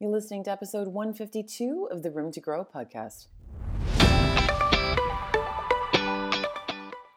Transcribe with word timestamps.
You're 0.00 0.10
listening 0.10 0.42
to 0.44 0.50
episode 0.50 0.88
152 0.88 1.88
of 1.88 2.02
the 2.02 2.10
Room 2.10 2.32
to 2.32 2.40
Grow 2.40 2.64
podcast. 2.64 3.28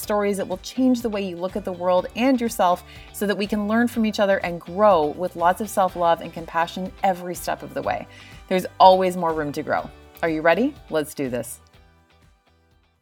stories 0.00 0.38
that 0.38 0.48
will 0.48 0.58
change 0.58 1.02
the 1.02 1.08
way 1.08 1.22
you 1.22 1.36
look 1.36 1.56
at 1.56 1.64
the 1.64 1.72
world 1.72 2.06
and 2.16 2.40
yourself 2.40 2.84
so 3.12 3.26
that 3.26 3.36
we 3.36 3.46
can 3.46 3.68
learn 3.68 3.86
from 3.86 4.06
each 4.06 4.18
other 4.18 4.38
and 4.38 4.60
grow 4.60 5.06
with 5.06 5.36
lots 5.36 5.60
of 5.60 5.68
self 5.68 5.96
love 5.96 6.20
and 6.20 6.32
compassion 6.32 6.90
every 7.02 7.34
step 7.34 7.62
of 7.62 7.74
the 7.74 7.82
way. 7.82 8.06
There's 8.48 8.66
always 8.78 9.16
more 9.16 9.32
room 9.32 9.52
to 9.52 9.62
grow. 9.62 9.88
Are 10.22 10.28
you 10.28 10.42
ready? 10.42 10.74
Let's 10.90 11.14
do 11.14 11.28
this. 11.28 11.60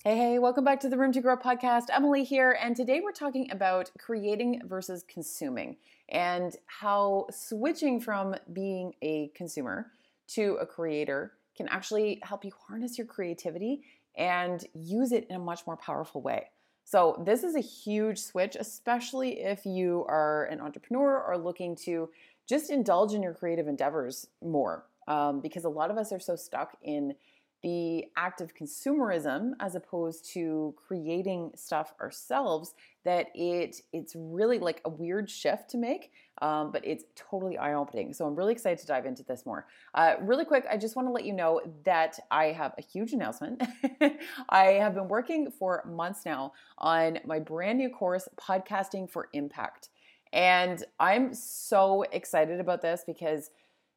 Hey, 0.04 0.16
hey, 0.16 0.38
welcome 0.38 0.64
back 0.64 0.80
to 0.80 0.88
the 0.88 0.96
Room 0.96 1.12
to 1.12 1.20
Grow 1.20 1.36
podcast. 1.36 1.86
Emily 1.92 2.24
here, 2.24 2.56
and 2.62 2.74
today 2.76 3.00
we're 3.02 3.12
talking 3.12 3.50
about 3.50 3.90
creating 3.98 4.62
versus 4.64 5.04
consuming 5.06 5.76
and 6.08 6.54
how 6.66 7.26
switching 7.30 8.00
from 8.00 8.36
being 8.52 8.94
a 9.02 9.30
consumer 9.34 9.90
to 10.28 10.56
a 10.60 10.66
creator 10.66 11.32
can 11.56 11.68
actually 11.68 12.20
help 12.22 12.44
you 12.44 12.52
harness 12.68 12.96
your 12.96 13.06
creativity 13.06 13.82
and 14.16 14.64
use 14.72 15.12
it 15.12 15.26
in 15.28 15.36
a 15.36 15.40
much 15.40 15.66
more 15.66 15.76
powerful 15.76 16.22
way. 16.22 16.46
So, 16.90 17.22
this 17.22 17.44
is 17.44 17.54
a 17.54 17.60
huge 17.60 18.18
switch, 18.18 18.56
especially 18.58 19.40
if 19.40 19.66
you 19.66 20.06
are 20.08 20.46
an 20.46 20.58
entrepreneur 20.58 21.22
or 21.22 21.36
looking 21.36 21.76
to 21.84 22.08
just 22.48 22.70
indulge 22.70 23.12
in 23.12 23.22
your 23.22 23.34
creative 23.34 23.68
endeavors 23.68 24.28
more. 24.42 24.86
Um, 25.06 25.40
because 25.40 25.66
a 25.66 25.68
lot 25.68 25.90
of 25.90 25.98
us 25.98 26.12
are 26.12 26.18
so 26.18 26.34
stuck 26.34 26.78
in 26.82 27.14
the 27.62 28.04
act 28.16 28.40
of 28.40 28.54
consumerism 28.54 29.52
as 29.60 29.74
opposed 29.74 30.24
to 30.32 30.74
creating 30.76 31.50
stuff 31.56 31.92
ourselves 32.00 32.74
that 33.04 33.28
it 33.34 33.80
it's 33.92 34.14
really 34.16 34.58
like 34.58 34.80
a 34.84 34.88
weird 34.88 35.28
shift 35.28 35.68
to 35.70 35.76
make 35.76 36.12
um, 36.40 36.70
but 36.70 36.86
it's 36.86 37.04
totally 37.16 37.58
eye-opening. 37.58 38.12
So 38.12 38.26
i'm 38.26 38.36
really 38.36 38.52
excited 38.52 38.78
to 38.78 38.86
dive 38.86 39.06
into 39.06 39.24
this 39.24 39.44
more. 39.44 39.66
Uh, 39.94 40.14
really 40.20 40.44
quick 40.44 40.66
i 40.70 40.76
just 40.76 40.94
want 40.94 41.08
to 41.08 41.12
let 41.12 41.24
you 41.24 41.32
know 41.32 41.60
that 41.84 42.18
i 42.30 42.46
have 42.46 42.74
a 42.78 42.82
huge 42.82 43.12
announcement. 43.12 43.62
I 44.48 44.64
have 44.64 44.94
been 44.94 45.08
working 45.08 45.50
for 45.50 45.84
months 45.86 46.24
now 46.24 46.52
on 46.78 47.18
my 47.24 47.40
brand 47.40 47.78
new 47.78 47.90
course 47.90 48.28
podcasting 48.40 49.10
for 49.10 49.28
impact. 49.32 49.88
And 50.32 50.84
i'm 51.00 51.34
so 51.34 52.02
excited 52.12 52.60
about 52.60 52.82
this 52.82 53.02
because 53.06 53.50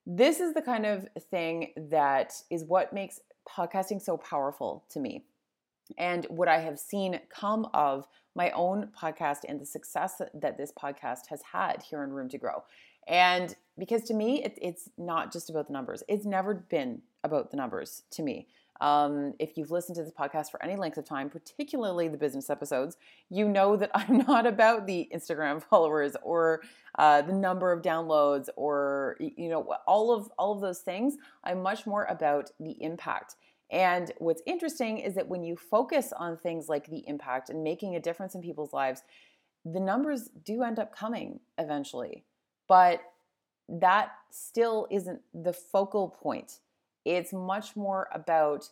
this 0.07 0.39
is 0.39 0.53
the 0.53 0.61
kind 0.61 0.85
of 0.85 1.07
thing 1.29 1.73
that 1.89 2.33
is 2.49 2.63
what 2.63 2.91
makes 2.91 3.19
podcasting 3.55 4.01
so 4.01 4.17
powerful 4.17 4.83
to 4.89 4.99
me 4.99 5.25
and 5.97 6.25
what 6.25 6.47
I 6.47 6.59
have 6.59 6.79
seen 6.79 7.19
come 7.29 7.67
of 7.73 8.07
my 8.35 8.49
own 8.51 8.89
podcast 8.99 9.39
and 9.47 9.59
the 9.59 9.65
success 9.65 10.21
that 10.33 10.57
this 10.57 10.71
podcast 10.71 11.27
has 11.29 11.41
had 11.53 11.83
here 11.83 12.03
in 12.03 12.11
Room 12.11 12.29
to 12.29 12.37
Grow. 12.37 12.63
And 13.07 13.55
because 13.77 14.03
to 14.03 14.13
me, 14.13 14.43
it, 14.43 14.57
it's 14.61 14.89
not 14.97 15.33
just 15.33 15.49
about 15.49 15.67
the 15.67 15.73
numbers, 15.73 16.03
it's 16.07 16.25
never 16.25 16.53
been 16.53 17.01
about 17.23 17.51
the 17.51 17.57
numbers 17.57 18.03
to 18.11 18.23
me. 18.23 18.47
Um, 18.79 19.35
if 19.37 19.57
you've 19.57 19.69
listened 19.69 19.95
to 19.97 20.03
this 20.03 20.11
podcast 20.11 20.49
for 20.49 20.63
any 20.63 20.75
length 20.75 20.97
of 20.97 21.05
time, 21.05 21.29
particularly 21.29 22.07
the 22.07 22.17
business 22.17 22.49
episodes, 22.49 22.97
you 23.29 23.47
know 23.47 23.75
that 23.75 23.91
I'm 23.95 24.19
not 24.19 24.47
about 24.47 24.87
the 24.87 25.07
Instagram 25.13 25.61
followers 25.69 26.15
or 26.23 26.61
uh, 26.97 27.21
the 27.21 27.33
number 27.33 27.71
of 27.71 27.81
downloads 27.81 28.49
or 28.55 29.17
you 29.19 29.49
know 29.49 29.75
all 29.87 30.11
of 30.11 30.29
all 30.37 30.51
of 30.53 30.61
those 30.61 30.79
things. 30.79 31.17
I'm 31.43 31.61
much 31.61 31.85
more 31.85 32.05
about 32.05 32.51
the 32.59 32.71
impact. 32.81 33.35
And 33.71 34.11
what's 34.17 34.41
interesting 34.45 34.97
is 34.97 35.15
that 35.15 35.29
when 35.29 35.43
you 35.43 35.55
focus 35.55 36.11
on 36.15 36.37
things 36.37 36.67
like 36.67 36.87
the 36.87 37.07
impact 37.07 37.49
and 37.49 37.63
making 37.63 37.95
a 37.95 38.01
difference 38.01 38.35
in 38.35 38.41
people's 38.41 38.73
lives, 38.73 39.03
the 39.63 39.79
numbers 39.79 40.29
do 40.43 40.63
end 40.63 40.77
up 40.77 40.93
coming 40.93 41.39
eventually. 41.57 42.25
But 42.67 43.01
that 43.69 44.11
still 44.29 44.87
isn't 44.91 45.21
the 45.33 45.53
focal 45.53 46.09
point. 46.09 46.59
It's 47.05 47.31
much 47.31 47.77
more 47.77 48.09
about 48.13 48.69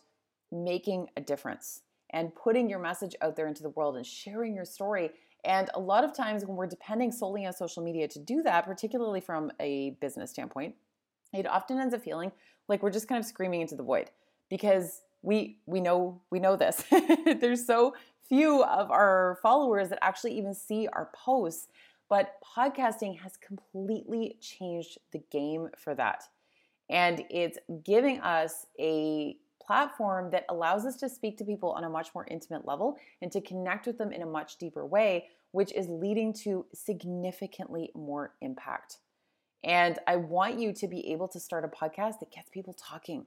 making 0.52 1.08
a 1.16 1.20
difference 1.22 1.82
and 2.10 2.34
putting 2.34 2.68
your 2.68 2.78
message 2.78 3.14
out 3.22 3.36
there 3.36 3.46
into 3.46 3.62
the 3.62 3.70
world 3.70 3.96
and 3.96 4.04
sharing 4.04 4.54
your 4.54 4.64
story. 4.64 5.10
And 5.44 5.70
a 5.74 5.80
lot 5.80 6.04
of 6.04 6.14
times, 6.14 6.44
when 6.44 6.56
we're 6.56 6.66
depending 6.66 7.12
solely 7.12 7.46
on 7.46 7.54
social 7.54 7.82
media 7.82 8.06
to 8.08 8.18
do 8.18 8.42
that, 8.42 8.66
particularly 8.66 9.20
from 9.20 9.50
a 9.58 9.96
business 10.00 10.30
standpoint, 10.30 10.74
it 11.32 11.46
often 11.46 11.78
ends 11.78 11.94
up 11.94 12.02
feeling 12.02 12.32
like 12.68 12.82
we're 12.82 12.90
just 12.90 13.08
kind 13.08 13.18
of 13.18 13.24
screaming 13.24 13.62
into 13.62 13.76
the 13.76 13.82
void 13.82 14.10
because 14.50 15.00
we 15.22 15.58
we 15.64 15.80
know 15.80 16.20
we 16.30 16.40
know 16.40 16.56
this. 16.56 16.84
There's 17.40 17.66
so 17.66 17.94
few 18.28 18.62
of 18.64 18.90
our 18.90 19.38
followers 19.42 19.88
that 19.88 19.98
actually 20.02 20.36
even 20.36 20.54
see 20.54 20.86
our 20.92 21.10
posts, 21.14 21.68
but 22.08 22.36
podcasting 22.56 23.18
has 23.20 23.36
completely 23.36 24.36
changed 24.40 24.98
the 25.12 25.22
game 25.30 25.68
for 25.78 25.94
that. 25.94 26.24
And 26.88 27.24
it's 27.30 27.58
giving 27.84 28.20
us 28.20 28.66
a 28.78 29.36
platform 29.64 30.30
that 30.32 30.44
allows 30.48 30.84
us 30.84 30.96
to 30.96 31.08
speak 31.08 31.38
to 31.38 31.44
people 31.44 31.70
on 31.70 31.84
a 31.84 31.88
much 31.88 32.08
more 32.14 32.26
intimate 32.28 32.66
level 32.66 32.96
and 33.22 33.30
to 33.30 33.40
connect 33.40 33.86
with 33.86 33.98
them 33.98 34.10
in 34.12 34.22
a 34.22 34.26
much 34.26 34.56
deeper 34.58 34.84
way, 34.84 35.28
which 35.52 35.72
is 35.72 35.88
leading 35.88 36.32
to 36.32 36.66
significantly 36.74 37.90
more 37.94 38.34
impact. 38.40 38.98
And 39.62 39.98
I 40.06 40.16
want 40.16 40.58
you 40.58 40.72
to 40.72 40.88
be 40.88 41.12
able 41.12 41.28
to 41.28 41.38
start 41.38 41.64
a 41.64 41.68
podcast 41.68 42.18
that 42.20 42.32
gets 42.32 42.48
people 42.50 42.72
talking. 42.72 43.26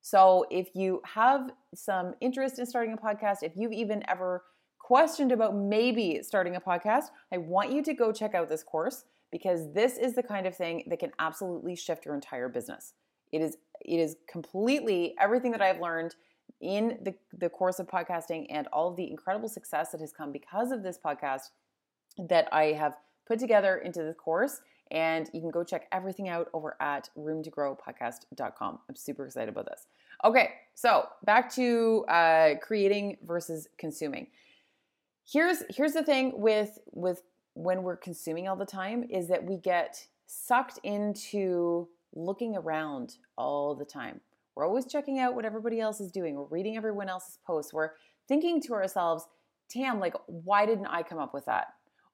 So 0.00 0.46
if 0.50 0.74
you 0.74 1.02
have 1.04 1.50
some 1.74 2.14
interest 2.20 2.58
in 2.58 2.66
starting 2.66 2.94
a 2.94 2.96
podcast, 2.96 3.42
if 3.42 3.52
you've 3.56 3.72
even 3.72 4.02
ever 4.08 4.44
questioned 4.78 5.30
about 5.30 5.54
maybe 5.54 6.20
starting 6.22 6.56
a 6.56 6.60
podcast, 6.60 7.04
I 7.32 7.38
want 7.38 7.72
you 7.72 7.82
to 7.82 7.94
go 7.94 8.12
check 8.12 8.34
out 8.34 8.48
this 8.48 8.62
course 8.62 9.04
because 9.30 9.72
this 9.72 9.98
is 9.98 10.14
the 10.14 10.22
kind 10.22 10.46
of 10.46 10.56
thing 10.56 10.84
that 10.88 10.98
can 10.98 11.12
absolutely 11.18 11.76
shift 11.76 12.04
your 12.04 12.14
entire 12.14 12.48
business. 12.48 12.94
It 13.32 13.40
is 13.40 13.56
it 13.82 13.98
is 13.98 14.16
completely 14.28 15.14
everything 15.18 15.52
that 15.52 15.62
I've 15.62 15.80
learned 15.80 16.14
in 16.60 16.98
the, 17.02 17.14
the 17.38 17.48
course 17.48 17.78
of 17.78 17.86
podcasting 17.86 18.46
and 18.50 18.66
all 18.72 18.88
of 18.88 18.96
the 18.96 19.08
incredible 19.10 19.48
success 19.48 19.92
that 19.92 20.00
has 20.00 20.12
come 20.12 20.32
because 20.32 20.72
of 20.72 20.82
this 20.82 20.98
podcast 21.02 21.50
that 22.18 22.48
I 22.52 22.72
have 22.72 22.96
put 23.26 23.38
together 23.38 23.78
into 23.78 24.02
this 24.02 24.16
course. 24.16 24.60
And 24.90 25.30
you 25.32 25.40
can 25.40 25.50
go 25.50 25.62
check 25.62 25.86
everything 25.92 26.28
out 26.28 26.48
over 26.52 26.76
at 26.80 27.10
roomtogrowpodcast.com. 27.16 28.78
I'm 28.88 28.96
super 28.96 29.26
excited 29.26 29.48
about 29.48 29.66
this. 29.66 29.86
Okay, 30.24 30.50
so 30.74 31.06
back 31.24 31.52
to 31.54 32.04
uh, 32.08 32.54
creating 32.60 33.18
versus 33.26 33.68
consuming. 33.78 34.26
Here's 35.30 35.62
here's 35.70 35.92
the 35.92 36.02
thing 36.02 36.32
with 36.34 36.78
with 36.92 37.22
when 37.54 37.82
we're 37.82 37.96
consuming 37.96 38.48
all 38.48 38.56
the 38.56 38.66
time 38.66 39.04
is 39.08 39.28
that 39.28 39.44
we 39.44 39.56
get 39.56 40.06
sucked 40.26 40.78
into 40.82 41.88
looking 42.14 42.56
around 42.56 43.16
all 43.36 43.74
the 43.74 43.84
time. 43.84 44.20
We're 44.54 44.66
always 44.66 44.86
checking 44.86 45.18
out 45.18 45.34
what 45.34 45.44
everybody 45.44 45.80
else 45.80 46.00
is 46.00 46.10
doing. 46.10 46.34
We're 46.34 46.44
reading 46.44 46.76
everyone 46.76 47.08
else's 47.08 47.38
posts. 47.46 47.72
We're 47.72 47.90
thinking 48.28 48.60
to 48.62 48.74
ourselves, 48.74 49.26
damn, 49.72 50.00
like, 50.00 50.14
why 50.26 50.66
didn't 50.66 50.86
I 50.86 51.02
come 51.02 51.18
up 51.18 51.32
with 51.32 51.46
that? 51.46 51.68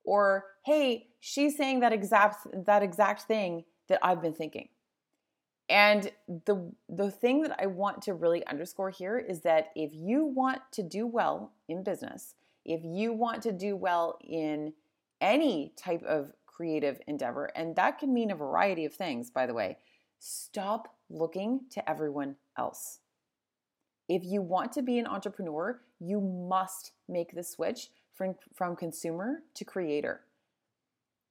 Or, 0.07 0.45
hey, 0.65 1.09
she's 1.21 1.57
saying 1.57 1.81
that 1.81 1.93
exact 1.93 2.47
that 2.65 2.83
exact 2.83 3.23
thing 3.23 3.65
that 3.89 3.99
I've 4.03 4.23
been 4.23 4.33
thinking. 4.33 4.69
And 5.69 6.11
the 6.47 6.73
the 6.89 7.11
thing 7.11 7.43
that 7.43 7.57
I 7.61 7.67
want 7.67 8.03
to 8.03 8.15
really 8.15 8.47
underscore 8.47 8.91
here 8.91 9.19
is 9.19 9.41
that 9.43 9.71
if 9.75 9.91
you 9.93 10.25
want 10.25 10.61
to 10.73 10.83
do 10.83 11.07
well 11.07 11.53
in 11.69 11.83
business, 11.83 12.37
if 12.65 12.83
you 12.85 13.13
want 13.13 13.43
to 13.43 13.53
do 13.53 13.77
well 13.77 14.19
in 14.23 14.73
any 15.21 15.73
type 15.77 16.03
of 16.05 16.33
creative 16.47 17.01
endeavor, 17.07 17.51
and 17.57 17.75
that 17.77 17.99
can 17.99 18.15
mean 18.15 18.31
a 18.31 18.37
variety 18.37 18.85
of 18.85 18.95
things, 18.95 19.31
by 19.31 19.45
the 19.45 19.55
way. 19.55 19.77
Stop 20.19 20.95
looking 21.11 21.61
to 21.71 21.91
everyone 21.91 22.37
else. 22.57 23.01
If 24.09 24.23
you 24.25 24.41
want 24.41 24.73
to 24.73 24.83
be 24.83 24.99
an 24.99 25.07
entrepreneur, 25.07 25.81
you 25.99 26.21
must 26.21 26.93
make 27.09 27.35
the 27.35 27.43
switch 27.43 27.91
from, 28.17 28.35
from 28.55 28.75
consumer 28.75 29.43
to 29.55 29.65
creator. 29.65 30.23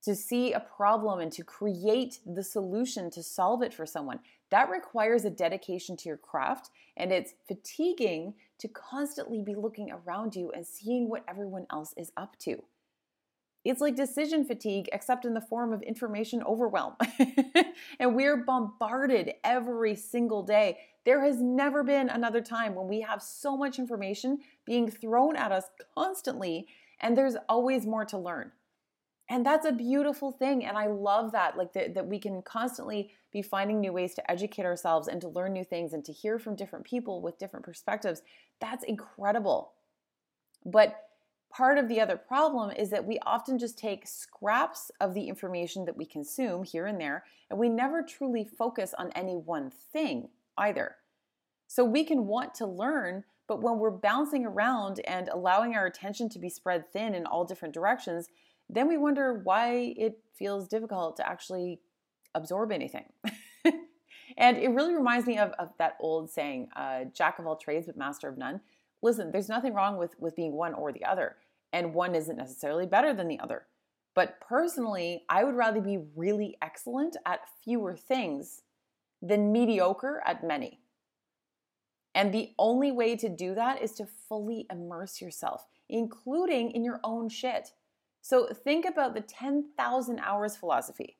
To 0.04 0.16
see 0.16 0.54
a 0.54 0.60
problem 0.60 1.20
and 1.20 1.32
to 1.32 1.44
create 1.44 2.20
the 2.26 2.44
solution 2.44 3.10
to 3.12 3.24
solve 3.24 3.64
it 3.64 3.74
for 3.74 3.86
someone, 3.86 4.20
that 4.52 4.70
requires 4.70 5.26
a 5.26 5.32
dedication 5.32 5.98
to 5.98 6.10
your 6.10 6.18
craft, 6.18 6.70
and 6.96 7.12
it's 7.12 7.34
fatiguing 7.48 8.36
to 8.60 8.68
constantly 8.68 9.42
be 9.42 9.56
looking 9.56 9.92
around 9.92 10.36
you 10.36 10.52
and 10.52 10.66
seeing 10.66 11.10
what 11.10 11.24
everyone 11.28 11.66
else 11.72 11.94
is 11.98 12.12
up 12.16 12.38
to. 12.40 12.64
It's 13.66 13.82
like 13.82 13.96
decision 13.96 14.46
fatigue, 14.46 14.88
except 14.94 15.26
in 15.26 15.34
the 15.34 15.42
form 15.42 15.74
of 15.74 15.82
information 15.82 16.44
overwhelm. 16.44 16.94
and 18.00 18.16
we're 18.16 18.38
bombarded 18.38 19.34
every 19.44 19.96
single 19.96 20.44
day. 20.44 20.78
There 21.04 21.24
has 21.26 21.42
never 21.42 21.84
been 21.84 22.10
another 22.10 22.42
time 22.42 22.76
when 22.76 22.88
we 22.88 23.02
have 23.02 23.24
so 23.24 23.58
much 23.58 23.80
information 23.80 24.40
being 24.66 24.90
thrown 24.90 25.36
at 25.36 25.52
us 25.52 25.66
constantly, 25.96 26.68
and 27.02 27.18
there's 27.18 27.36
always 27.50 27.88
more 27.88 28.06
to 28.06 28.20
learn. 28.20 28.52
And 29.30 29.44
that's 29.44 29.66
a 29.66 29.72
beautiful 29.72 30.32
thing. 30.32 30.64
And 30.64 30.78
I 30.78 30.86
love 30.86 31.32
that, 31.32 31.58
like 31.58 31.74
that, 31.74 31.96
that 31.96 32.06
we 32.06 32.20
can 32.20 32.44
constantly 32.44 33.12
be 33.32 33.42
finding 33.42 33.80
new 33.80 33.92
ways 33.92 34.14
to 34.16 34.32
educate 34.32 34.66
ourselves 34.66 35.08
and 35.08 35.20
to 35.22 35.28
learn 35.28 35.54
new 35.54 35.64
things 35.64 35.94
and 35.94 36.06
to 36.06 36.14
hear 36.14 36.38
from 36.38 36.56
different 36.56 36.86
people 36.86 37.22
with 37.22 37.40
different 37.40 37.66
perspectives. 37.66 38.22
That's 38.62 38.84
incredible. 38.84 39.74
But 40.64 41.05
Part 41.56 41.78
of 41.78 41.88
the 41.88 42.02
other 42.02 42.18
problem 42.18 42.72
is 42.72 42.90
that 42.90 43.06
we 43.06 43.18
often 43.26 43.58
just 43.58 43.78
take 43.78 44.08
scraps 44.08 44.92
of 45.00 45.14
the 45.14 45.30
information 45.30 45.86
that 45.86 45.96
we 45.96 46.06
consume 46.06 46.66
here 46.66 46.86
and 46.86 47.00
there, 47.00 47.24
and 47.50 47.58
we 47.58 47.70
never 47.70 48.04
truly 48.04 48.44
focus 48.44 48.94
on 48.98 49.10
any 49.14 49.38
one 49.38 49.70
thing 49.70 50.28
either. 50.58 50.98
So 51.68 51.86
we 51.86 52.04
can 52.04 52.28
want 52.28 52.56
to 52.56 52.66
learn, 52.66 53.24
but 53.48 53.62
when 53.62 53.80
we're 53.80 53.90
bouncing 53.90 54.46
around 54.46 55.00
and 55.08 55.30
allowing 55.30 55.76
our 55.76 55.86
attention 55.86 56.28
to 56.30 56.40
be 56.40 56.50
spread 56.50 56.92
thin 56.92 57.16
in 57.16 57.26
all 57.26 57.46
different 57.46 57.74
directions, 57.74 58.28
then 58.70 58.90
we 58.90 58.98
wonder 58.98 59.40
why 59.42 59.94
it 59.96 60.20
feels 60.34 60.68
difficult 60.68 61.16
to 61.18 61.30
actually 61.30 61.80
absorb 62.34 62.74
anything. 62.74 63.06
and 64.38 64.58
it 64.58 64.72
really 64.72 64.94
reminds 64.94 65.26
me 65.26 65.38
of, 65.38 65.52
of 65.52 65.70
that 65.78 65.96
old 66.02 66.30
saying, 66.30 66.68
uh, 66.76 67.06
jack 67.14 67.40
of 67.40 67.48
all 67.48 67.56
trades, 67.56 67.86
but 67.86 67.96
master 67.96 68.28
of 68.28 68.38
none. 68.38 68.60
Listen, 69.02 69.32
there's 69.32 69.48
nothing 69.48 69.74
wrong 69.74 69.96
with, 69.96 70.16
with 70.20 70.36
being 70.36 70.52
one 70.52 70.74
or 70.74 70.92
the 70.92 71.06
other 71.06 71.38
and 71.74 71.94
one 71.94 72.16
isn't 72.16 72.38
necessarily 72.38 72.86
better 72.86 73.14
than 73.14 73.28
the 73.28 73.40
other. 73.40 73.68
But 74.14 74.40
personally, 74.40 75.26
I 75.30 75.44
would 75.44 75.56
rather 75.56 75.82
be 75.82 76.00
really 76.16 76.58
excellent 76.62 77.18
at 77.26 77.42
fewer 77.64 77.96
things 77.96 78.62
than 79.22 79.52
mediocre 79.52 80.24
at 80.26 80.44
many. 80.44 80.80
And 82.14 82.34
the 82.34 82.54
only 82.58 82.94
way 82.94 83.18
to 83.18 83.28
do 83.28 83.54
that 83.56 83.82
is 83.82 83.92
to 83.96 84.06
fully 84.06 84.66
immerse 84.72 85.22
yourself, 85.22 85.68
including 85.90 86.72
in 86.72 86.84
your 86.84 87.02
own 87.04 87.28
shit. 87.28 87.74
So 88.22 88.48
think 88.48 88.86
about 88.86 89.14
the 89.14 89.22
10,000 89.22 90.20
hours 90.20 90.56
philosophy. 90.56 91.18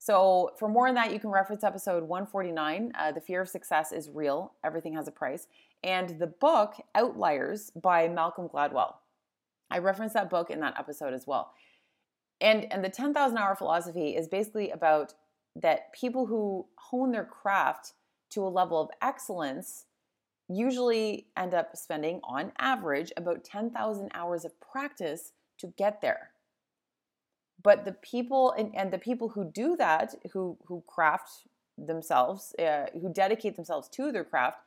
So, 0.00 0.52
for 0.56 0.68
more 0.68 0.86
on 0.86 0.94
that, 0.94 1.12
you 1.12 1.18
can 1.18 1.30
reference 1.30 1.64
episode 1.64 2.04
149 2.04 2.92
uh, 2.96 3.12
The 3.12 3.20
Fear 3.20 3.42
of 3.42 3.48
Success 3.48 3.90
is 3.90 4.08
Real, 4.08 4.54
Everything 4.64 4.94
Has 4.94 5.08
a 5.08 5.12
Price, 5.12 5.48
and 5.82 6.20
the 6.20 6.28
book 6.28 6.74
Outliers 6.94 7.70
by 7.70 8.08
Malcolm 8.08 8.48
Gladwell. 8.48 8.94
I 9.70 9.78
referenced 9.78 10.14
that 10.14 10.30
book 10.30 10.50
in 10.50 10.60
that 10.60 10.78
episode 10.78 11.14
as 11.14 11.26
well. 11.26 11.52
And 12.40 12.70
and 12.72 12.84
the 12.84 12.88
10,000 12.88 13.36
hour 13.36 13.54
philosophy 13.54 14.16
is 14.16 14.28
basically 14.28 14.70
about 14.70 15.14
that 15.56 15.92
people 15.92 16.26
who 16.26 16.66
hone 16.76 17.10
their 17.12 17.24
craft 17.24 17.94
to 18.30 18.46
a 18.46 18.48
level 18.48 18.80
of 18.80 18.90
excellence 19.02 19.86
usually 20.48 21.26
end 21.36 21.52
up 21.52 21.76
spending 21.76 22.20
on 22.24 22.52
average 22.58 23.12
about 23.16 23.44
10,000 23.44 24.10
hours 24.14 24.44
of 24.44 24.58
practice 24.60 25.32
to 25.58 25.66
get 25.76 26.00
there. 26.00 26.30
But 27.62 27.84
the 27.84 27.92
people 27.92 28.52
and, 28.52 28.74
and 28.74 28.92
the 28.92 28.98
people 28.98 29.30
who 29.30 29.50
do 29.50 29.76
that, 29.76 30.14
who 30.32 30.56
who 30.66 30.84
craft 30.86 31.48
themselves, 31.76 32.54
uh, 32.58 32.86
who 32.92 33.12
dedicate 33.12 33.56
themselves 33.56 33.88
to 33.90 34.12
their 34.12 34.24
craft, 34.24 34.58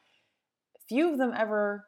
few 0.88 1.10
of 1.10 1.18
them 1.18 1.34
ever 1.36 1.88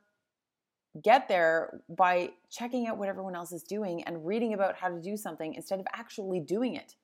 get 1.01 1.27
there 1.27 1.81
by 1.89 2.29
checking 2.51 2.87
out 2.87 2.97
what 2.97 3.09
everyone 3.09 3.35
else 3.35 3.51
is 3.51 3.63
doing 3.63 4.03
and 4.03 4.25
reading 4.25 4.53
about 4.53 4.75
how 4.75 4.89
to 4.89 5.01
do 5.01 5.17
something 5.17 5.55
instead 5.55 5.79
of 5.79 5.87
actually 5.93 6.39
doing 6.39 6.75
it. 6.75 6.95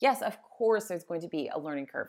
Yes, 0.00 0.20
of 0.20 0.38
course, 0.42 0.86
there's 0.86 1.04
going 1.04 1.20
to 1.20 1.28
be 1.28 1.48
a 1.54 1.58
learning 1.58 1.86
curve. 1.86 2.08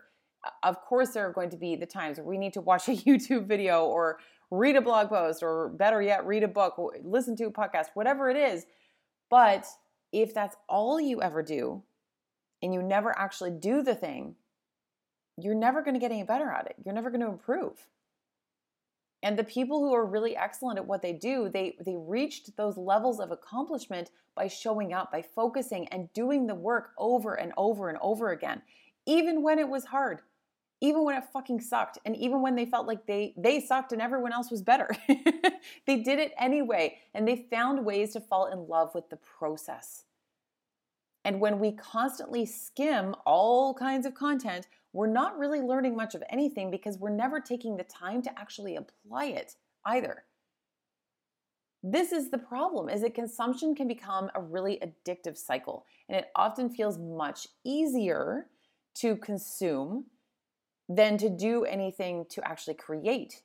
Of 0.63 0.81
course, 0.81 1.11
there 1.11 1.27
are 1.27 1.33
going 1.33 1.49
to 1.51 1.57
be 1.57 1.75
the 1.75 1.85
times 1.85 2.17
where 2.17 2.25
we 2.25 2.37
need 2.37 2.53
to 2.53 2.61
watch 2.61 2.87
a 2.87 2.91
YouTube 2.95 3.47
video 3.47 3.85
or 3.85 4.19
read 4.49 4.75
a 4.75 4.81
blog 4.81 5.09
post 5.09 5.43
or 5.43 5.69
better 5.69 6.01
yet, 6.01 6.25
read 6.25 6.43
a 6.43 6.47
book, 6.47 6.75
listen 7.03 7.35
to 7.35 7.45
a 7.45 7.51
podcast, 7.51 7.87
whatever 7.93 8.29
it 8.29 8.37
is. 8.37 8.65
But 9.29 9.65
if 10.11 10.33
that's 10.33 10.55
all 10.67 10.99
you 10.99 11.21
ever 11.21 11.43
do 11.43 11.83
and 12.63 12.73
you 12.73 12.81
never 12.81 13.17
actually 13.17 13.51
do 13.51 13.83
the 13.83 13.95
thing, 13.95 14.35
you're 15.37 15.55
never 15.55 15.83
going 15.83 15.93
to 15.93 15.99
get 15.99 16.11
any 16.11 16.23
better 16.23 16.49
at 16.49 16.65
it. 16.65 16.75
You're 16.83 16.95
never 16.95 17.11
going 17.11 17.21
to 17.21 17.27
improve. 17.27 17.85
And 19.27 19.37
the 19.37 19.43
people 19.43 19.81
who 19.81 19.93
are 19.93 20.05
really 20.05 20.37
excellent 20.37 20.79
at 20.79 20.87
what 20.87 21.01
they 21.01 21.11
do, 21.11 21.49
they 21.49 21.75
they 21.81 21.97
reached 21.97 22.55
those 22.55 22.77
levels 22.77 23.19
of 23.19 23.29
accomplishment 23.29 24.09
by 24.35 24.47
showing 24.47 24.93
up, 24.93 25.11
by 25.11 25.21
focusing 25.21 25.85
and 25.89 26.07
doing 26.13 26.47
the 26.47 26.55
work 26.55 26.91
over 26.97 27.33
and 27.33 27.51
over 27.57 27.89
and 27.89 27.97
over 28.01 28.31
again, 28.31 28.61
even 29.05 29.43
when 29.43 29.59
it 29.59 29.67
was 29.67 29.83
hard, 29.83 30.21
even 30.79 31.03
when 31.03 31.17
it 31.17 31.25
fucking 31.33 31.59
sucked, 31.59 31.97
and 32.05 32.15
even 32.15 32.41
when 32.41 32.55
they 32.55 32.65
felt 32.65 32.87
like 32.87 33.05
they 33.05 33.33
they 33.35 33.59
sucked 33.59 33.91
and 33.91 34.01
everyone 34.01 34.31
else 34.31 34.49
was 34.49 34.61
better. 34.61 34.95
they 35.09 35.97
did 35.97 36.19
it 36.19 36.31
anyway, 36.39 36.97
and 37.13 37.27
they 37.27 37.47
found 37.51 37.83
ways 37.83 38.13
to 38.13 38.21
fall 38.21 38.45
in 38.45 38.69
love 38.69 38.95
with 38.95 39.09
the 39.09 39.17
process. 39.17 40.05
And 41.27 41.41
when 41.41 41.59
we 41.59 41.73
constantly 41.73 42.45
skim 42.45 43.13
all 43.25 43.73
kinds 43.73 44.05
of 44.05 44.15
content, 44.15 44.69
we're 44.93 45.07
not 45.07 45.37
really 45.37 45.59
learning 45.59 45.93
much 45.93 46.15
of 46.15 46.23
anything 46.29 46.71
because 46.71 46.97
we're 46.97 47.09
never 47.09 47.41
taking 47.41 47.75
the 47.75 47.83
time 47.83 48.21
to 48.21 48.39
actually 48.39 48.77
apply 48.77 49.25
it 49.25 49.57
either. 49.83 50.23
This 51.83 52.13
is 52.13 52.29
the 52.29 52.37
problem 52.37 52.87
is 52.87 53.01
that 53.01 53.13
consumption 53.13 53.75
can 53.75 53.89
become 53.89 54.31
a 54.35 54.41
really 54.41 54.81
addictive 54.81 55.35
cycle 55.37 55.85
and 56.07 56.17
it 56.17 56.31
often 56.33 56.69
feels 56.69 56.97
much 56.97 57.49
easier 57.65 58.47
to 58.95 59.17
consume 59.17 60.05
than 60.87 61.17
to 61.17 61.27
do 61.27 61.65
anything 61.65 62.25
to 62.29 62.47
actually 62.47 62.75
create 62.75 63.41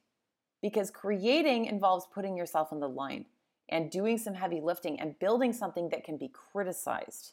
because 0.63 0.93
creating 0.93 1.65
involves 1.65 2.07
putting 2.15 2.37
yourself 2.37 2.73
on 2.73 2.79
the 2.79 2.89
line 2.89 3.25
and 3.71 3.91
doing 3.91 4.19
some 4.19 4.35
heavy 4.35 4.61
lifting 4.61 5.01
and 5.01 5.19
building 5.19 5.53
something 5.53 5.89
that 5.89 6.05
can 6.05 6.17
be 6.17 6.29
criticized. 6.29 7.33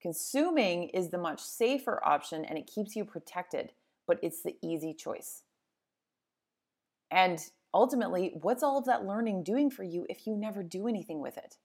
Consuming 0.00 0.88
is 0.90 1.10
the 1.10 1.18
much 1.18 1.40
safer 1.40 2.00
option 2.04 2.44
and 2.44 2.58
it 2.58 2.66
keeps 2.66 2.96
you 2.96 3.04
protected, 3.04 3.72
but 4.06 4.18
it's 4.22 4.42
the 4.42 4.56
easy 4.62 4.94
choice. 4.94 5.42
And 7.10 7.38
ultimately, 7.74 8.32
what's 8.40 8.62
all 8.62 8.78
of 8.78 8.86
that 8.86 9.04
learning 9.04 9.42
doing 9.42 9.70
for 9.70 9.82
you 9.82 10.06
if 10.08 10.26
you 10.26 10.36
never 10.36 10.62
do 10.62 10.88
anything 10.88 11.20
with 11.20 11.36
it? 11.36 11.56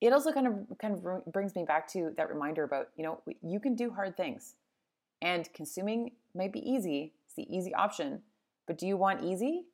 It 0.00 0.12
also 0.12 0.32
kind 0.32 0.46
of 0.46 0.78
kind 0.78 0.94
of 0.94 1.32
brings 1.32 1.54
me 1.54 1.64
back 1.64 1.86
to 1.88 2.12
that 2.16 2.28
reminder 2.28 2.64
about, 2.64 2.88
you 2.96 3.04
know, 3.04 3.20
you 3.42 3.60
can 3.60 3.74
do 3.74 3.90
hard 3.90 4.16
things. 4.16 4.54
And 5.20 5.52
consuming 5.52 6.12
might 6.34 6.52
be 6.52 6.68
easy, 6.68 7.12
it's 7.26 7.34
the 7.36 7.54
easy 7.54 7.72
option, 7.74 8.22
but 8.66 8.78
do 8.78 8.86
you 8.86 8.96
want 8.96 9.22
easy 9.22 9.66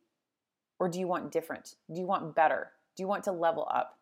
or 0.79 0.89
do 0.89 0.99
you 0.99 1.07
want 1.07 1.33
different? 1.33 1.77
Do 1.93 2.01
you 2.01 2.07
want 2.07 2.35
better? 2.35 2.73
Do 2.97 3.03
you 3.03 3.09
want 3.09 3.25
to 3.25 3.33
level 3.33 3.67
up? 3.73 3.98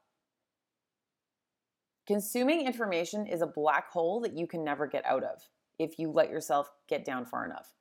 Consuming 2.07 2.65
information 2.67 3.27
is 3.27 3.43
a 3.43 3.47
black 3.47 3.91
hole 3.91 4.21
that 4.21 4.37
you 4.37 4.47
can 4.47 4.63
never 4.63 4.87
get 4.87 5.05
out 5.05 5.25
of 5.25 5.43
if 5.79 5.99
you 5.99 6.11
let 6.11 6.31
yourself 6.31 6.71
get 6.89 7.05
down 7.05 7.27
far 7.27 7.45
enough. 7.45 7.75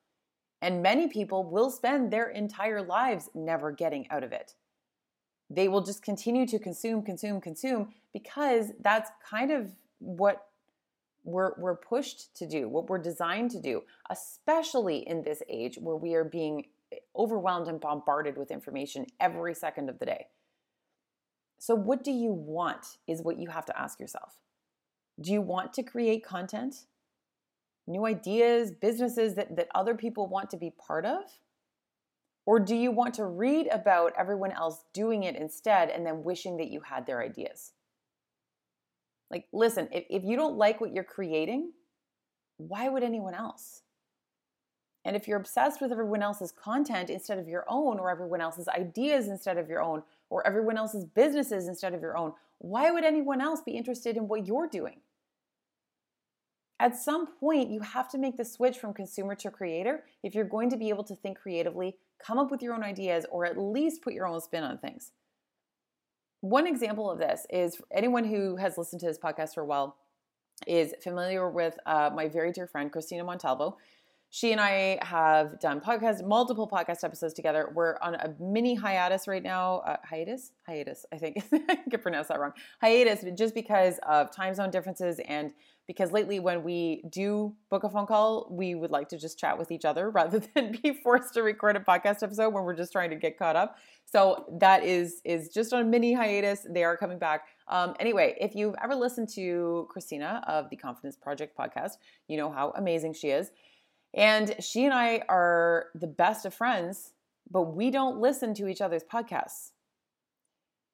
And 0.62 0.82
many 0.82 1.08
people 1.08 1.44
will 1.44 1.70
spend 1.70 2.12
their 2.12 2.30
entire 2.30 2.82
lives 2.82 3.30
never 3.36 3.72
getting 3.72 4.10
out 4.10 4.24
of 4.24 4.32
it. 4.32 4.54
They 5.50 5.68
will 5.68 5.82
just 5.82 6.02
continue 6.02 6.48
to 6.48 6.58
consume, 6.58 7.04
consume, 7.04 7.40
consume 7.40 7.94
because 8.14 8.72
that's 8.82 9.12
kind 9.30 9.52
of 9.52 9.70
what 10.00 10.48
we're, 11.24 11.52
we're 11.60 11.76
pushed 11.76 12.36
to 12.38 12.48
do, 12.48 12.68
what 12.68 12.90
we're 12.90 12.98
designed 12.98 13.52
to 13.52 13.62
do, 13.62 13.84
especially 14.10 15.08
in 15.08 15.22
this 15.22 15.44
age 15.48 15.78
where 15.80 15.96
we 15.96 16.16
are 16.16 16.24
being 16.24 16.66
eh, 16.92 16.98
overwhelmed 17.16 17.68
and 17.68 17.80
bombarded 17.80 18.38
with 18.38 18.50
information 18.50 19.06
every 19.20 19.54
second 19.54 19.90
of 19.90 20.00
the 20.00 20.06
day. 20.06 20.26
So, 21.60 21.76
what 21.76 22.04
do 22.04 22.12
you 22.12 22.32
want 22.32 22.98
is 23.08 23.22
what 23.22 23.40
you 23.40 23.50
have 23.50 23.66
to 23.66 23.80
ask 23.80 24.00
yourself. 24.00 24.34
Do 25.20 25.32
you 25.32 25.42
want 25.42 25.74
to 25.74 25.84
create 25.84 26.26
content, 26.26 26.86
new 27.88 28.06
ideas, 28.06 28.72
businesses 28.72 29.36
that, 29.36 29.56
that 29.56 29.70
other 29.74 29.96
people 29.96 30.28
want 30.28 30.50
to 30.52 30.58
be 30.58 30.72
part 30.72 31.06
of? 31.06 31.24
Or 32.46 32.60
do 32.60 32.76
you 32.76 32.92
want 32.92 33.16
to 33.16 33.26
read 33.26 33.68
about 33.72 34.14
everyone 34.18 34.52
else 34.52 34.84
doing 34.94 35.24
it 35.24 35.36
instead 35.36 35.90
and 35.90 36.06
then 36.06 36.24
wishing 36.24 36.58
that 36.58 36.70
you 36.70 36.82
had 36.82 37.06
their 37.06 37.22
ideas? 37.22 37.72
Like, 39.32 39.46
listen, 39.52 39.90
if, 39.92 40.06
if 40.10 40.24
you 40.24 40.36
don't 40.36 40.58
like 40.58 40.80
what 40.80 40.94
you're 40.94 41.04
creating, 41.04 41.72
why 42.58 42.88
would 42.88 43.04
anyone 43.04 43.34
else? 43.34 43.82
And 45.04 45.16
if 45.16 45.28
you're 45.28 45.40
obsessed 45.40 45.82
with 45.82 45.92
everyone 45.92 46.24
else's 46.24 46.52
content 46.52 47.10
instead 47.10 47.38
of 47.38 47.48
your 47.48 47.66
own, 47.68 48.00
or 48.00 48.10
everyone 48.10 48.42
else's 48.42 48.68
ideas 48.68 49.28
instead 49.28 49.58
of 49.58 49.70
your 49.70 49.82
own, 49.82 50.04
or 50.30 50.46
everyone 50.46 50.78
else's 50.78 51.06
businesses 51.06 51.68
instead 51.68 51.94
of 51.94 52.02
your 52.02 52.18
own, 52.18 52.34
why 52.60 52.92
would 52.92 53.04
anyone 53.04 53.42
else 53.42 53.62
be 53.62 53.72
interested 53.72 54.18
in 54.18 54.28
what 54.28 54.48
you're 54.48 54.68
doing? 54.68 55.02
At 56.80 56.98
some 56.98 57.28
point, 57.40 57.70
you 57.70 57.80
have 57.82 58.10
to 58.10 58.18
make 58.18 58.36
the 58.36 58.44
switch 58.44 58.78
from 58.80 58.94
consumer 58.94 59.36
to 59.36 59.50
creator 59.50 60.04
if 60.24 60.36
you're 60.36 60.44
going 60.44 60.70
to 60.72 60.78
be 60.78 60.90
able 60.90 61.06
to 61.06 61.16
think 61.16 61.38
creatively, 61.38 61.96
come 62.20 62.38
up 62.38 62.52
with 62.52 62.62
your 62.62 62.74
own 62.74 62.84
ideas, 62.84 63.26
or 63.32 63.46
at 63.46 63.58
least 63.58 64.02
put 64.02 64.14
your 64.14 64.28
own 64.28 64.42
spin 64.42 64.64
on 64.64 64.78
things. 64.78 65.12
one 66.42 66.68
example 66.68 67.10
of 67.10 67.18
this 67.18 67.48
is 67.50 67.82
anyone 67.92 68.24
who 68.24 68.56
has 68.58 68.78
listened 68.78 69.00
to 69.00 69.08
this 69.08 69.18
podcast 69.18 69.54
for 69.54 69.62
a 69.62 69.66
while 69.66 69.96
is 70.68 70.94
familiar 71.04 71.50
with 71.50 71.78
uh, 71.86 72.10
my 72.14 72.28
very 72.28 72.52
dear 72.52 72.68
friend 72.68 72.92
Christina 72.92 73.24
Montalvo. 73.24 73.78
She 74.36 74.52
and 74.52 74.60
I 74.60 75.00
have 75.02 75.62
done 75.62 75.80
podcast, 75.80 76.28
multiple 76.28 76.68
podcast 76.68 77.06
episodes 77.06 77.34
together. 77.34 77.72
We're 77.74 77.96
on 78.02 78.16
a 78.16 78.36
mini 78.38 78.76
hiatus 78.76 79.30
right 79.30 79.42
now. 79.42 79.78
Uh, 79.78 79.96
hiatus, 80.04 80.52
hiatus. 80.68 81.06
I 81.14 81.18
think 81.18 81.42
I 81.54 81.78
could 81.90 82.02
pronounce 82.02 82.28
that 82.28 82.42
wrong. 82.42 82.52
Hiatus, 82.82 83.24
just 83.38 83.56
because 83.56 83.98
of 84.06 84.36
time 84.36 84.54
zone 84.54 84.72
differences 84.72 85.22
and 85.26 85.54
because 85.88 86.12
lately 86.12 86.42
when 86.42 86.66
we 86.66 87.06
do 87.10 87.56
book 87.70 87.86
a 87.86 87.90
phone 87.90 88.08
call, 88.08 88.50
we 88.52 88.76
would 88.76 88.92
like 88.92 89.08
to 89.10 89.18
just 89.18 89.40
chat 89.40 89.58
with 89.58 89.72
each 89.72 89.86
other 89.86 90.10
rather 90.12 90.42
than 90.54 90.78
be 90.84 91.00
forced 91.02 91.34
to 91.36 91.42
record 91.42 91.78
a 91.78 91.80
podcast 91.80 92.22
episode 92.22 92.50
when 92.50 92.66
we're 92.66 92.76
just 92.76 92.92
trying 92.92 93.12
to 93.12 93.16
get 93.16 93.40
caught 93.40 93.56
up. 93.56 93.78
So 94.04 94.44
that 94.60 94.84
is 94.84 95.22
is 95.24 95.48
just 95.48 95.72
on 95.72 95.84
a 95.84 95.86
mini 95.86 96.14
hiatus. 96.14 96.68
They 96.70 96.84
are 96.84 96.98
coming 96.98 97.20
back. 97.20 97.44
Um, 97.70 97.96
anyway, 98.02 98.36
if 98.42 98.54
you've 98.54 98.76
ever 98.84 98.96
listened 98.96 99.30
to 99.36 99.88
Christina 99.90 100.44
of 100.46 100.70
the 100.70 100.76
Confidence 100.76 101.16
Project 101.16 101.58
podcast, 101.58 101.94
you 102.28 102.36
know 102.36 102.52
how 102.52 102.74
amazing 102.76 103.14
she 103.14 103.30
is. 103.30 103.52
And 104.16 104.56
she 104.64 104.86
and 104.86 104.94
I 104.94 105.24
are 105.28 105.88
the 105.94 106.08
best 106.08 106.46
of 106.46 106.54
friends, 106.54 107.12
but 107.52 107.64
we 107.64 107.92
don't 107.92 108.20
listen 108.20 108.54
to 108.56 108.68
each 108.68 108.80
other's 108.80 109.04
podcasts. 109.04 109.72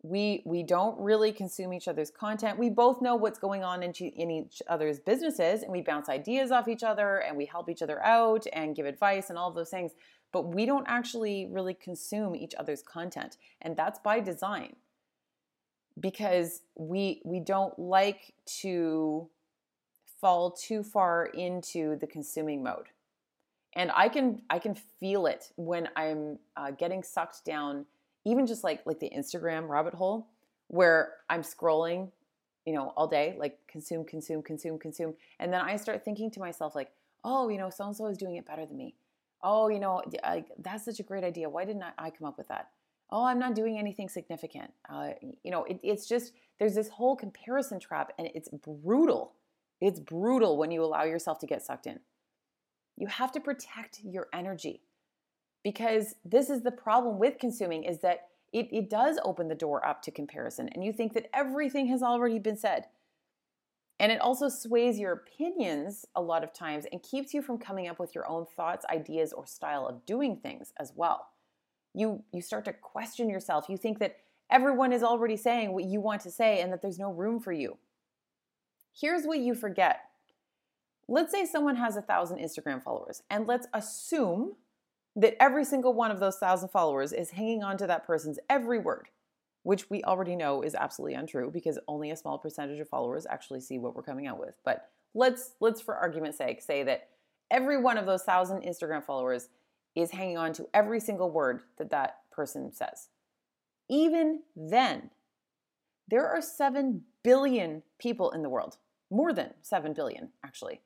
We 0.03 0.41
we 0.47 0.63
don't 0.63 0.99
really 0.99 1.31
consume 1.31 1.71
each 1.71 1.87
other's 1.87 2.09
content. 2.09 2.57
We 2.57 2.71
both 2.71 3.03
know 3.03 3.15
what's 3.15 3.37
going 3.37 3.63
on 3.63 3.83
in, 3.83 3.91
in 3.91 4.31
each 4.31 4.59
other's 4.67 4.99
businesses 4.99 5.61
and 5.61 5.71
we 5.71 5.81
bounce 5.81 6.09
ideas 6.09 6.51
off 6.51 6.67
each 6.67 6.81
other 6.81 7.19
and 7.19 7.37
we 7.37 7.45
help 7.45 7.69
each 7.69 7.83
other 7.83 8.03
out 8.03 8.47
and 8.51 8.75
give 8.75 8.87
advice 8.87 9.29
and 9.29 9.37
all 9.37 9.49
of 9.49 9.53
those 9.53 9.69
things. 9.69 9.91
But 10.31 10.55
we 10.55 10.65
don't 10.65 10.87
actually 10.87 11.47
really 11.51 11.75
consume 11.75 12.35
each 12.35 12.55
other's 12.55 12.81
content 12.81 13.37
and 13.61 13.77
that's 13.77 13.99
by 13.99 14.19
design. 14.19 14.75
Because 15.99 16.63
we 16.73 17.21
we 17.23 17.39
don't 17.39 17.77
like 17.77 18.33
to 18.61 19.29
fall 20.19 20.49
too 20.49 20.81
far 20.81 21.27
into 21.27 21.95
the 21.97 22.07
consuming 22.07 22.63
mode 22.63 22.87
and 23.73 23.91
i 23.95 24.07
can 24.07 24.41
i 24.49 24.59
can 24.59 24.75
feel 24.99 25.25
it 25.25 25.51
when 25.55 25.87
i'm 25.95 26.37
uh, 26.57 26.71
getting 26.71 27.03
sucked 27.03 27.43
down 27.45 27.85
even 28.25 28.45
just 28.45 28.63
like 28.63 28.81
like 28.85 28.99
the 28.99 29.09
Instagram 29.09 29.67
rabbit 29.67 29.93
hole 29.93 30.27
where 30.67 31.13
I'm 31.29 31.41
scrolling, 31.41 32.11
you 32.65 32.73
know, 32.73 32.93
all 32.95 33.07
day, 33.07 33.35
like 33.37 33.57
consume, 33.67 34.05
consume, 34.05 34.41
consume, 34.41 34.79
consume, 34.79 35.13
and 35.39 35.51
then 35.51 35.61
I 35.61 35.75
start 35.75 36.05
thinking 36.05 36.31
to 36.31 36.39
myself 36.39 36.75
like, 36.75 36.91
oh, 37.23 37.49
you 37.49 37.57
know, 37.57 37.69
so 37.69 37.85
and 37.87 37.95
so 37.95 38.07
is 38.07 38.17
doing 38.17 38.35
it 38.35 38.45
better 38.45 38.65
than 38.65 38.77
me. 38.77 38.95
Oh, 39.43 39.69
you 39.69 39.79
know, 39.79 40.01
I, 40.23 40.45
that's 40.59 40.85
such 40.85 40.99
a 40.99 41.03
great 41.03 41.23
idea. 41.23 41.49
Why 41.49 41.65
didn't 41.65 41.83
I 41.97 42.11
come 42.11 42.27
up 42.27 42.37
with 42.37 42.47
that? 42.49 42.69
Oh, 43.09 43.25
I'm 43.25 43.39
not 43.39 43.55
doing 43.55 43.77
anything 43.77 44.07
significant. 44.07 44.71
Uh, 44.87 45.09
you 45.43 45.51
know, 45.51 45.65
it, 45.65 45.79
it's 45.83 46.07
just 46.07 46.33
there's 46.59 46.75
this 46.75 46.87
whole 46.89 47.15
comparison 47.15 47.79
trap, 47.79 48.13
and 48.17 48.29
it's 48.33 48.49
brutal. 48.49 49.33
It's 49.81 49.99
brutal 49.99 50.57
when 50.57 50.69
you 50.71 50.83
allow 50.83 51.03
yourself 51.03 51.39
to 51.39 51.47
get 51.47 51.63
sucked 51.63 51.87
in. 51.87 51.99
You 52.97 53.07
have 53.07 53.31
to 53.33 53.39
protect 53.39 54.01
your 54.03 54.27
energy. 54.33 54.81
Because 55.63 56.15
this 56.25 56.49
is 56.49 56.63
the 56.63 56.71
problem 56.71 57.19
with 57.19 57.37
consuming 57.37 57.83
is 57.83 57.99
that 58.01 58.27
it, 58.51 58.67
it 58.71 58.89
does 58.89 59.19
open 59.23 59.47
the 59.47 59.55
door 59.55 59.85
up 59.85 60.01
to 60.03 60.11
comparison 60.11 60.69
and 60.69 60.83
you 60.83 60.91
think 60.91 61.13
that 61.13 61.29
everything 61.33 61.87
has 61.87 62.01
already 62.01 62.39
been 62.39 62.57
said. 62.57 62.85
And 63.99 64.11
it 64.11 64.19
also 64.19 64.49
sways 64.49 64.97
your 64.97 65.13
opinions 65.13 66.07
a 66.15 66.21
lot 66.21 66.43
of 66.43 66.53
times 66.53 66.85
and 66.91 67.03
keeps 67.03 67.35
you 67.35 67.41
from 67.43 67.59
coming 67.59 67.87
up 67.87 67.99
with 67.99 68.15
your 68.15 68.27
own 68.27 68.47
thoughts 68.57 68.83
ideas 68.91 69.31
or 69.31 69.45
style 69.45 69.85
of 69.85 70.05
doing 70.07 70.37
things 70.37 70.73
as 70.79 70.91
well. 70.95 71.27
You 71.93 72.23
you 72.33 72.41
start 72.41 72.65
to 72.65 72.73
question 72.73 73.29
yourself. 73.29 73.69
You 73.69 73.77
think 73.77 73.99
that 73.99 74.17
everyone 74.49 74.91
is 74.91 75.03
already 75.03 75.37
saying 75.37 75.71
what 75.71 75.83
you 75.83 76.01
want 76.01 76.21
to 76.21 76.31
say 76.31 76.61
and 76.61 76.73
that 76.73 76.81
there's 76.81 76.97
no 76.97 77.11
room 77.11 77.39
for 77.39 77.51
you. 77.51 77.77
Here's 78.99 79.25
what 79.25 79.39
you 79.39 79.53
forget 79.53 79.99
let's 81.11 81.31
say 81.31 81.45
someone 81.45 81.75
has 81.75 81.95
a 81.97 82.01
thousand 82.01 82.37
instagram 82.37 82.81
followers 82.81 83.21
and 83.29 83.47
let's 83.47 83.67
assume 83.73 84.53
that 85.15 85.35
every 85.41 85.65
single 85.65 85.93
one 85.93 86.11
of 86.11 86.19
those 86.19 86.37
thousand 86.37 86.69
followers 86.69 87.11
is 87.11 87.31
hanging 87.31 87.63
on 87.63 87.77
to 87.77 87.87
that 87.87 88.05
person's 88.05 88.39
every 88.49 88.79
word, 88.79 89.09
which 89.63 89.89
we 89.89 90.03
already 90.03 90.35
know 90.35 90.61
is 90.61 90.75
absolutely 90.75 91.15
untrue 91.15 91.51
because 91.51 91.77
only 91.87 92.11
a 92.11 92.15
small 92.15 92.37
percentage 92.37 92.79
of 92.79 92.87
followers 92.87 93.27
actually 93.29 93.59
see 93.59 93.77
what 93.77 93.95
we're 93.95 94.03
coming 94.03 94.27
out 94.27 94.39
with. 94.39 94.55
But 94.63 94.89
let's 95.13 95.53
let's 95.59 95.81
for 95.81 95.95
argument's 95.95 96.37
sake 96.37 96.61
say 96.61 96.83
that 96.83 97.09
every 97.49 97.77
one 97.77 97.97
of 97.97 98.05
those 98.05 98.23
thousand 98.23 98.61
Instagram 98.61 99.03
followers 99.03 99.49
is 99.95 100.11
hanging 100.11 100.37
on 100.37 100.53
to 100.53 100.67
every 100.73 101.01
single 101.01 101.29
word 101.29 101.63
that 101.77 101.89
that 101.89 102.19
person 102.31 102.71
says. 102.71 103.09
Even 103.89 104.43
then, 104.55 105.09
there 106.07 106.25
are 106.25 106.41
7 106.41 107.01
billion 107.23 107.83
people 107.99 108.31
in 108.31 108.41
the 108.41 108.49
world, 108.49 108.77
more 109.09 109.33
than 109.33 109.53
7 109.61 109.91
billion 109.91 110.29
actually. 110.45 110.79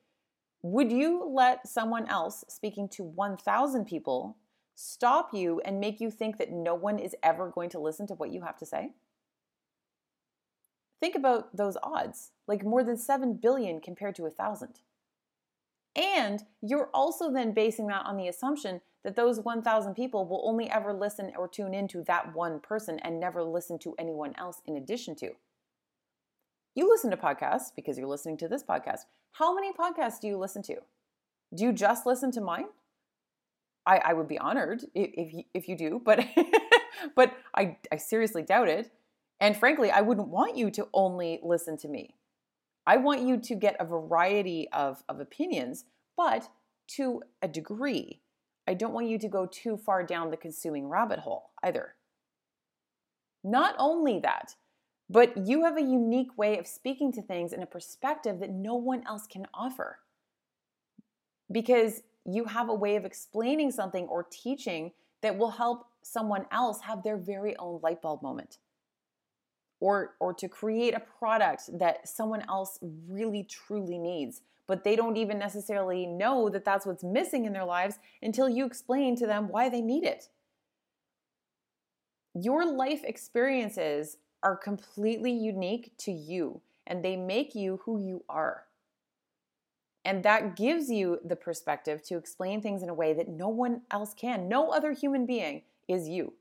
Would 0.68 0.90
you 0.90 1.22
let 1.24 1.68
someone 1.68 2.08
else 2.08 2.44
speaking 2.48 2.88
to 2.88 3.04
1,000 3.04 3.84
people 3.84 4.36
stop 4.74 5.32
you 5.32 5.60
and 5.60 5.78
make 5.78 6.00
you 6.00 6.10
think 6.10 6.38
that 6.38 6.50
no 6.50 6.74
one 6.74 6.98
is 6.98 7.14
ever 7.22 7.48
going 7.48 7.70
to 7.70 7.78
listen 7.78 8.08
to 8.08 8.14
what 8.14 8.32
you 8.32 8.42
have 8.42 8.56
to 8.58 8.66
say? 8.66 8.90
Think 10.98 11.14
about 11.14 11.56
those 11.56 11.76
odds 11.84 12.32
like 12.48 12.64
more 12.64 12.82
than 12.82 12.96
7 12.96 13.34
billion 13.34 13.80
compared 13.80 14.16
to 14.16 14.22
1,000. 14.22 14.80
And 15.94 16.42
you're 16.60 16.90
also 16.92 17.30
then 17.30 17.52
basing 17.52 17.86
that 17.86 18.04
on 18.04 18.16
the 18.16 18.26
assumption 18.26 18.80
that 19.04 19.14
those 19.14 19.38
1,000 19.38 19.94
people 19.94 20.26
will 20.26 20.42
only 20.44 20.68
ever 20.68 20.92
listen 20.92 21.32
or 21.38 21.46
tune 21.46 21.74
into 21.74 22.02
that 22.08 22.34
one 22.34 22.58
person 22.58 22.98
and 23.04 23.20
never 23.20 23.44
listen 23.44 23.78
to 23.78 23.94
anyone 24.00 24.34
else 24.36 24.62
in 24.66 24.76
addition 24.76 25.14
to. 25.14 25.30
You 26.76 26.90
listen 26.90 27.10
to 27.10 27.16
podcasts 27.16 27.70
because 27.74 27.96
you're 27.96 28.06
listening 28.06 28.36
to 28.36 28.48
this 28.48 28.62
podcast. 28.62 29.00
How 29.32 29.54
many 29.54 29.72
podcasts 29.72 30.20
do 30.20 30.28
you 30.28 30.36
listen 30.36 30.62
to? 30.64 30.76
Do 31.56 31.64
you 31.64 31.72
just 31.72 32.04
listen 32.04 32.30
to 32.32 32.40
mine? 32.42 32.66
I, 33.86 33.96
I 34.04 34.12
would 34.12 34.28
be 34.28 34.38
honored 34.38 34.84
if, 34.94 35.32
you, 35.32 35.44
if 35.54 35.68
you 35.68 35.76
do, 35.76 36.02
but 36.04 36.24
but 37.16 37.32
I, 37.56 37.78
I 37.90 37.96
seriously 37.96 38.42
doubt 38.42 38.68
it. 38.68 38.92
And 39.40 39.56
frankly, 39.56 39.90
I 39.90 40.02
wouldn't 40.02 40.28
want 40.28 40.56
you 40.56 40.70
to 40.72 40.88
only 40.92 41.40
listen 41.42 41.78
to 41.78 41.88
me. 41.88 42.14
I 42.86 42.98
want 42.98 43.22
you 43.22 43.38
to 43.38 43.54
get 43.54 43.76
a 43.80 43.84
variety 43.84 44.68
of, 44.70 45.02
of 45.08 45.18
opinions, 45.18 45.86
but 46.14 46.48
to 46.88 47.22
a 47.40 47.48
degree. 47.48 48.20
I 48.68 48.74
don't 48.74 48.92
want 48.92 49.08
you 49.08 49.18
to 49.18 49.28
go 49.28 49.46
too 49.46 49.78
far 49.78 50.04
down 50.04 50.30
the 50.30 50.36
consuming 50.36 50.88
rabbit 50.88 51.20
hole 51.20 51.50
either. 51.62 51.94
Not 53.42 53.74
only 53.78 54.18
that, 54.20 54.56
but 55.08 55.46
you 55.46 55.64
have 55.64 55.76
a 55.76 55.82
unique 55.82 56.36
way 56.36 56.58
of 56.58 56.66
speaking 56.66 57.12
to 57.12 57.22
things 57.22 57.52
in 57.52 57.62
a 57.62 57.66
perspective 57.66 58.40
that 58.40 58.50
no 58.50 58.74
one 58.74 59.04
else 59.06 59.26
can 59.26 59.46
offer. 59.54 59.98
Because 61.50 62.02
you 62.24 62.46
have 62.46 62.68
a 62.68 62.74
way 62.74 62.96
of 62.96 63.04
explaining 63.04 63.70
something 63.70 64.06
or 64.08 64.26
teaching 64.30 64.92
that 65.22 65.38
will 65.38 65.50
help 65.50 65.86
someone 66.02 66.46
else 66.50 66.80
have 66.82 67.02
their 67.02 67.16
very 67.16 67.56
own 67.56 67.80
light 67.82 68.02
bulb 68.02 68.22
moment. 68.22 68.58
Or, 69.78 70.14
or 70.18 70.32
to 70.34 70.48
create 70.48 70.94
a 70.94 71.00
product 71.00 71.78
that 71.78 72.08
someone 72.08 72.44
else 72.48 72.78
really 73.08 73.44
truly 73.44 73.98
needs, 73.98 74.40
but 74.66 74.82
they 74.82 74.96
don't 74.96 75.16
even 75.16 75.38
necessarily 75.38 76.06
know 76.06 76.48
that 76.48 76.64
that's 76.64 76.86
what's 76.86 77.04
missing 77.04 77.44
in 77.44 77.52
their 77.52 77.64
lives 77.64 77.98
until 78.22 78.48
you 78.48 78.66
explain 78.66 79.14
to 79.16 79.26
them 79.26 79.48
why 79.48 79.68
they 79.68 79.82
need 79.82 80.02
it. 80.02 80.30
Your 82.34 82.66
life 82.66 83.02
experiences 83.04 84.16
are 84.42 84.56
completely 84.56 85.32
unique 85.32 85.92
to 85.98 86.12
you 86.12 86.60
and 86.86 87.04
they 87.04 87.16
make 87.16 87.54
you 87.54 87.80
who 87.84 87.98
you 87.98 88.24
are. 88.28 88.64
And 90.04 90.22
that 90.22 90.54
gives 90.54 90.88
you 90.88 91.18
the 91.24 91.34
perspective 91.34 92.00
to 92.04 92.16
explain 92.16 92.62
things 92.62 92.82
in 92.82 92.88
a 92.88 92.94
way 92.94 93.12
that 93.12 93.28
no 93.28 93.48
one 93.48 93.82
else 93.90 94.14
can. 94.14 94.48
No 94.48 94.70
other 94.70 94.92
human 94.92 95.26
being 95.26 95.62
is 95.88 96.08
you. 96.08 96.34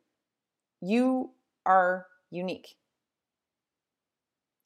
You 0.82 1.32
are 1.66 2.06
unique. 2.30 2.76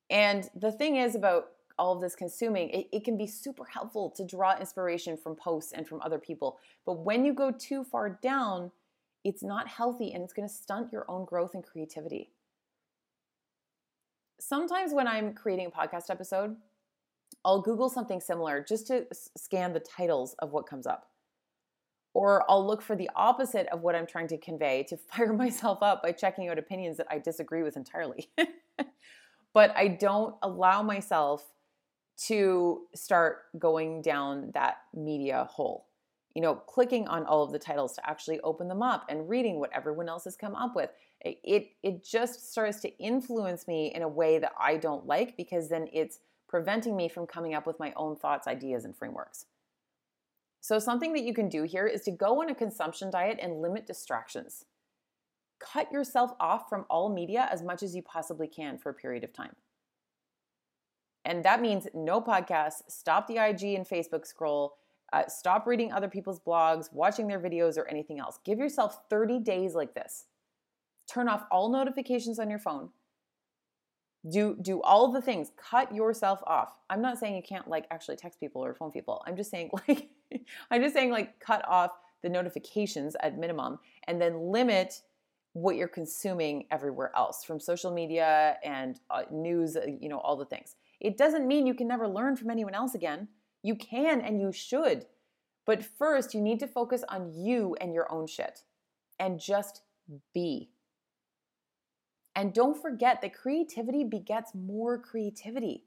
And 0.10 0.50
the 0.54 0.72
thing 0.72 0.98
is 0.98 1.16
about 1.16 1.52
all 1.78 1.94
of 1.94 2.02
this 2.02 2.16
consuming, 2.16 2.70
it, 2.72 2.90
it, 2.92 3.06
can 3.06 3.16
be 3.16 3.26
super 3.26 3.64
helpful 3.64 4.10
to 4.10 4.26
draw 4.26 4.60
inspiration 4.60 5.16
from 5.16 5.36
posts 5.36 5.72
and 5.72 5.88
from 5.88 6.02
other 6.02 6.20
people. 6.20 6.60
But 6.86 7.00
when 7.00 7.24
you 7.24 7.34
go 7.34 7.52
too 7.52 7.86
far 7.86 8.20
down, 8.22 8.72
it's 9.24 9.44
not 9.44 9.68
healthy 9.68 10.12
and 10.12 10.22
it's 10.24 10.34
to 10.34 10.54
stunt 10.54 10.92
your 10.92 11.10
own 11.10 11.24
growth 11.24 11.54
and 11.54 11.64
creativity 11.64 12.32
sometimes 14.40 14.94
when 14.94 15.08
I'm 15.08 15.34
creating 15.34 15.68
a 15.68 15.70
podcast 15.70 16.10
episode, 16.10 16.56
I'll 17.46 17.62
Google 17.62 17.90
something 17.90 18.20
similar 18.20 18.64
just 18.68 18.88
to 18.88 19.08
scan 19.38 19.74
the 19.74 19.80
titles 19.80 20.36
of 20.40 20.52
what 20.52 20.68
comes 20.68 20.88
up. 20.88 21.08
Or 22.14 22.44
I'll 22.50 22.66
look 22.66 22.82
for 22.82 22.96
the 22.96 23.10
opposite 23.16 23.68
of 23.68 23.82
what 23.82 23.96
I'm 23.96 24.08
trying 24.08 24.28
to 24.30 24.38
convey 24.38 24.84
to 24.90 24.98
fire 25.12 25.34
myself 25.34 25.80
up 25.82 26.04
by 26.04 26.12
checking 26.12 26.50
out 26.50 26.58
opinions 26.58 26.98
that 26.98 27.08
I 27.10 27.20
disagree 27.20 27.64
with 27.64 27.78
entirely. 27.78 28.30
but 29.54 29.76
I 29.76 29.88
don't 29.88 30.36
allow 30.42 30.82
myself 30.84 31.46
to 32.26 32.82
start 32.94 33.44
going 33.58 34.02
down 34.02 34.52
that 34.54 34.78
media 34.94 35.46
hole 35.46 35.86
you 36.36 36.42
know, 36.42 36.56
clicking 36.56 37.08
on 37.08 37.26
all 37.26 37.44
of 37.44 37.52
the 37.52 37.60
titles 37.60 37.94
to 37.96 38.10
actually 38.10 38.40
open 38.42 38.68
them 38.68 38.82
up 38.82 39.06
and 39.10 39.28
reading 39.30 39.60
what 39.60 39.72
everyone 39.74 40.08
else 40.08 40.24
has 40.26 40.36
come 40.36 40.56
up 40.56 40.76
with. 40.76 40.90
It 41.22 41.72
it 41.84 42.04
just 42.04 42.52
starts 42.52 42.80
to 42.82 42.98
influence 42.98 43.68
me 43.68 43.92
in 43.94 44.02
a 44.02 44.08
way 44.08 44.40
that 44.40 44.54
I 44.58 44.78
don't 44.78 45.06
like 45.06 45.36
because 45.36 45.68
then 45.68 45.88
it's 45.92 46.20
preventing 46.48 46.96
me 46.96 47.10
from 47.10 47.28
coming 47.28 47.54
up 47.54 47.68
with 47.68 47.80
my 47.80 47.94
own 47.96 48.16
thoughts, 48.16 48.48
ideas, 48.48 48.86
and 48.86 48.96
frameworks. 48.96 49.46
So, 50.62 50.80
something 50.80 51.14
that 51.14 51.24
you 51.24 51.34
can 51.34 51.48
do 51.48 51.64
here 51.64 51.88
is 51.88 52.02
to 52.02 52.12
go 52.12 52.42
on 52.42 52.50
a 52.50 52.56
consumption 52.56 53.10
diet 53.10 53.40
and 53.42 53.62
limit 53.62 53.86
distractions. 53.86 54.66
Cut 55.60 55.92
yourself 55.92 56.32
off 56.40 56.70
from 56.70 56.86
all 56.90 57.14
media 57.14 57.48
as 57.52 57.62
much 57.62 57.84
as 57.84 57.96
you 57.96 58.02
possibly 58.02 58.48
can 58.48 58.78
for 58.78 58.90
a 58.90 58.94
period 58.94 59.24
of 59.24 59.34
time. 59.34 59.56
And 61.26 61.44
that 61.44 61.62
means 61.62 61.88
no 61.94 62.22
podcasts, 62.22 62.82
stop 62.88 63.28
the 63.28 63.38
IG 63.38 63.76
and 63.76 63.88
Facebook 63.88 64.26
scroll, 64.26 64.76
uh, 65.12 65.28
stop 65.28 65.68
reading 65.68 65.92
other 65.92 66.08
people's 66.08 66.40
blogs, 66.40 66.92
watching 66.94 67.28
their 67.28 67.40
videos, 67.40 67.78
or 67.78 67.88
anything 67.88 68.20
else. 68.20 68.40
Give 68.46 68.58
yourself 68.58 69.02
30 69.10 69.40
days 69.40 69.76
like 69.76 69.94
this. 69.94 70.26
Turn 71.10 71.28
off 71.28 71.46
all 71.52 71.72
notifications 71.72 72.40
on 72.40 72.50
your 72.50 72.60
phone. 72.60 72.90
Do 74.30 74.58
do 74.62 74.82
all 74.82 75.12
the 75.12 75.22
things. 75.22 75.52
Cut 75.58 75.96
yourself 75.96 76.42
off. 76.46 76.76
I'm 76.90 77.02
not 77.02 77.18
saying 77.18 77.36
you 77.36 77.42
can't 77.42 77.68
like 77.68 77.86
actually 77.90 78.18
text 78.18 78.40
people 78.40 78.64
or 78.64 78.74
phone 78.74 78.92
people. 78.92 79.24
I'm 79.26 79.38
just 79.38 79.50
saying 79.50 79.72
like 79.88 80.10
I'm 80.70 80.82
just 80.82 80.94
saying 80.94 81.12
like 81.12 81.40
cut 81.40 81.68
off 81.68 81.92
the 82.22 82.30
notifications 82.30 83.16
at 83.22 83.38
minimum 83.38 83.80
and 84.08 84.22
then 84.22 84.52
limit 84.52 85.02
what 85.54 85.78
you're 85.78 85.88
consuming 85.88 86.66
everywhere 86.70 87.12
else 87.16 87.44
from 87.44 87.60
social 87.60 87.92
media 87.92 88.58
and 88.64 89.00
uh, 89.10 89.24
news, 89.32 89.76
uh, 89.76 89.86
you 90.00 90.10
know, 90.10 90.20
all 90.20 90.36
the 90.36 90.46
things. 90.46 90.76
It 91.00 91.18
doesn't 91.18 91.48
mean 91.48 91.66
you 91.66 91.74
can 91.74 91.88
never 91.88 92.08
learn 92.08 92.36
from 92.36 92.50
anyone 92.50 92.76
else 92.76 92.94
again. 92.94 93.30
You 93.64 93.76
can 93.76 94.22
and 94.22 94.40
you 94.40 94.52
should. 94.52 95.06
But 95.66 95.84
first, 95.84 96.34
you 96.34 96.42
need 96.42 96.60
to 96.60 96.68
focus 96.68 97.04
on 97.10 97.34
you 97.34 97.76
and 97.82 97.94
your 97.94 98.12
own 98.12 98.28
shit 98.28 98.64
and 99.20 99.40
just 99.40 99.82
be. 100.34 100.70
And 102.40 102.54
don't 102.54 102.82
forget 102.82 103.22
that 103.22 103.34
creativity 103.34 104.06
begets 104.06 104.56
more 104.56 104.98
creativity. 104.98 105.84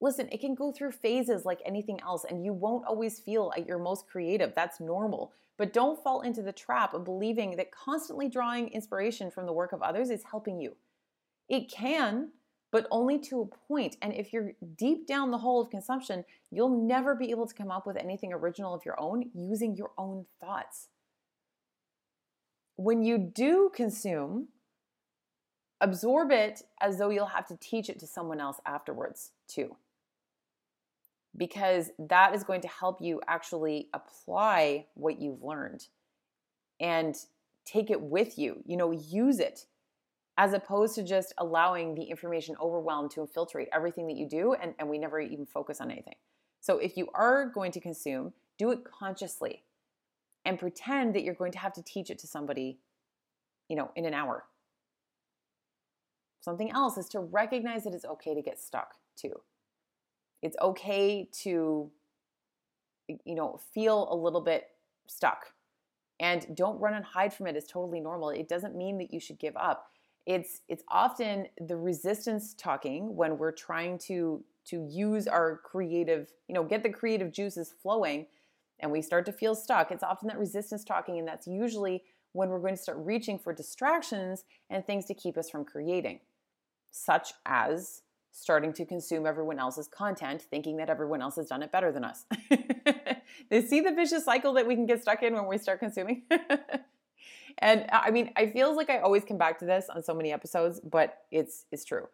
Listen, 0.00 0.28
it 0.32 0.40
can 0.40 0.56
go 0.56 0.72
through 0.72 0.90
phases 0.90 1.44
like 1.44 1.60
anything 1.64 2.00
else, 2.00 2.24
and 2.28 2.44
you 2.44 2.52
won't 2.52 2.84
always 2.86 3.20
feel 3.20 3.52
at 3.56 3.68
your 3.68 3.78
most 3.78 4.08
creative. 4.08 4.52
That's 4.56 4.80
normal. 4.80 5.32
But 5.56 5.72
don't 5.72 6.02
fall 6.02 6.22
into 6.22 6.42
the 6.42 6.50
trap 6.50 6.92
of 6.92 7.04
believing 7.04 7.54
that 7.54 7.70
constantly 7.70 8.28
drawing 8.28 8.66
inspiration 8.70 9.30
from 9.30 9.46
the 9.46 9.52
work 9.52 9.70
of 9.70 9.80
others 9.80 10.10
is 10.10 10.24
helping 10.28 10.60
you. 10.60 10.74
It 11.48 11.70
can, 11.70 12.30
but 12.72 12.88
only 12.90 13.20
to 13.20 13.42
a 13.42 13.56
point. 13.68 13.96
And 14.02 14.12
if 14.12 14.32
you're 14.32 14.54
deep 14.76 15.06
down 15.06 15.30
the 15.30 15.38
hole 15.38 15.60
of 15.60 15.70
consumption, 15.70 16.24
you'll 16.50 16.84
never 16.84 17.14
be 17.14 17.30
able 17.30 17.46
to 17.46 17.54
come 17.54 17.70
up 17.70 17.86
with 17.86 17.96
anything 17.96 18.32
original 18.32 18.74
of 18.74 18.84
your 18.84 19.00
own 19.00 19.30
using 19.34 19.76
your 19.76 19.92
own 19.96 20.26
thoughts. 20.40 20.88
When 22.74 23.04
you 23.04 23.18
do 23.18 23.70
consume, 23.72 24.48
absorb 25.80 26.30
it 26.30 26.62
as 26.80 26.98
though 26.98 27.10
you'll 27.10 27.26
have 27.26 27.46
to 27.48 27.56
teach 27.56 27.88
it 27.88 27.98
to 28.00 28.06
someone 28.06 28.40
else 28.40 28.60
afterwards, 28.66 29.32
too. 29.48 29.76
Because 31.36 31.90
that 31.98 32.34
is 32.34 32.44
going 32.44 32.60
to 32.62 32.68
help 32.68 33.00
you 33.00 33.20
actually 33.28 33.88
apply 33.94 34.86
what 34.94 35.20
you've 35.20 35.42
learned 35.42 35.86
and 36.80 37.14
take 37.64 37.90
it 37.90 38.00
with 38.00 38.38
you. 38.38 38.62
You 38.66 38.76
know, 38.76 38.90
use 38.90 39.38
it 39.38 39.66
as 40.36 40.54
opposed 40.54 40.94
to 40.94 41.02
just 41.02 41.34
allowing 41.38 41.94
the 41.94 42.04
information 42.04 42.56
overwhelm 42.60 43.08
to 43.10 43.20
infiltrate 43.20 43.68
everything 43.72 44.06
that 44.08 44.16
you 44.16 44.26
do 44.26 44.54
and, 44.54 44.74
and 44.78 44.88
we 44.88 44.98
never 44.98 45.20
even 45.20 45.44
focus 45.44 45.80
on 45.80 45.90
anything. 45.90 46.14
So 46.60 46.78
if 46.78 46.96
you 46.96 47.08
are 47.14 47.46
going 47.46 47.72
to 47.72 47.80
consume, 47.80 48.32
do 48.58 48.70
it 48.70 48.80
consciously 48.84 49.64
and 50.44 50.58
pretend 50.58 51.14
that 51.14 51.22
you're 51.22 51.34
going 51.34 51.52
to 51.52 51.58
have 51.58 51.74
to 51.74 51.82
teach 51.82 52.10
it 52.10 52.18
to 52.20 52.26
somebody, 52.26 52.78
you 53.68 53.76
know, 53.76 53.90
in 53.94 54.06
an 54.06 54.14
hour. 54.14 54.44
Something 56.40 56.70
else 56.70 56.96
is 56.96 57.08
to 57.10 57.20
recognize 57.20 57.84
that 57.84 57.94
it's 57.94 58.04
okay 58.04 58.34
to 58.34 58.42
get 58.42 58.60
stuck 58.60 58.94
too. 59.16 59.40
It's 60.42 60.56
okay 60.60 61.28
to, 61.42 61.90
you 63.08 63.34
know, 63.34 63.60
feel 63.74 64.08
a 64.10 64.16
little 64.16 64.40
bit 64.40 64.68
stuck. 65.06 65.52
And 66.18 66.54
don't 66.54 66.80
run 66.80 66.94
and 66.94 67.04
hide 67.04 67.32
from 67.32 67.46
it. 67.46 67.56
It's 67.56 67.70
totally 67.70 68.00
normal. 68.00 68.30
It 68.30 68.48
doesn't 68.48 68.76
mean 68.76 68.98
that 68.98 69.12
you 69.12 69.20
should 69.20 69.38
give 69.38 69.56
up 69.56 69.90
it's 70.26 70.60
it's 70.68 70.84
often 70.88 71.46
the 71.66 71.76
resistance 71.76 72.54
talking 72.54 73.16
when 73.16 73.38
we're 73.38 73.52
trying 73.52 73.98
to 73.98 74.44
to 74.66 74.86
use 74.88 75.26
our 75.26 75.60
creative 75.64 76.32
you 76.46 76.54
know 76.54 76.62
get 76.62 76.82
the 76.82 76.90
creative 76.90 77.32
juices 77.32 77.74
flowing 77.82 78.26
and 78.80 78.90
we 78.90 79.00
start 79.02 79.24
to 79.26 79.32
feel 79.32 79.54
stuck 79.54 79.90
it's 79.90 80.02
often 80.02 80.28
that 80.28 80.38
resistance 80.38 80.84
talking 80.84 81.18
and 81.18 81.26
that's 81.26 81.46
usually 81.46 82.02
when 82.32 82.48
we're 82.48 82.60
going 82.60 82.76
to 82.76 82.80
start 82.80 82.98
reaching 83.00 83.38
for 83.38 83.52
distractions 83.52 84.44
and 84.68 84.86
things 84.86 85.04
to 85.04 85.14
keep 85.14 85.36
us 85.36 85.48
from 85.50 85.64
creating 85.64 86.20
such 86.90 87.32
as 87.46 88.02
starting 88.32 88.72
to 88.72 88.84
consume 88.84 89.26
everyone 89.26 89.58
else's 89.58 89.88
content 89.88 90.42
thinking 90.42 90.76
that 90.76 90.88
everyone 90.88 91.20
else 91.20 91.36
has 91.36 91.48
done 91.48 91.62
it 91.62 91.72
better 91.72 91.90
than 91.90 92.04
us 92.04 92.24
they 93.50 93.60
see 93.60 93.80
the 93.80 93.92
vicious 93.92 94.24
cycle 94.24 94.52
that 94.52 94.66
we 94.66 94.74
can 94.74 94.86
get 94.86 95.02
stuck 95.02 95.22
in 95.22 95.34
when 95.34 95.46
we 95.46 95.58
start 95.58 95.78
consuming 95.80 96.22
and 97.58 97.86
I 97.92 98.10
mean, 98.10 98.32
I 98.36 98.46
feels 98.46 98.76
like 98.76 98.90
I 98.90 98.98
always 98.98 99.24
come 99.24 99.38
back 99.38 99.58
to 99.60 99.64
this 99.64 99.88
on 99.88 100.02
so 100.02 100.14
many 100.14 100.32
episodes, 100.32 100.80
but 100.80 101.18
it's 101.30 101.66
it's 101.70 101.84
true. 101.84 102.08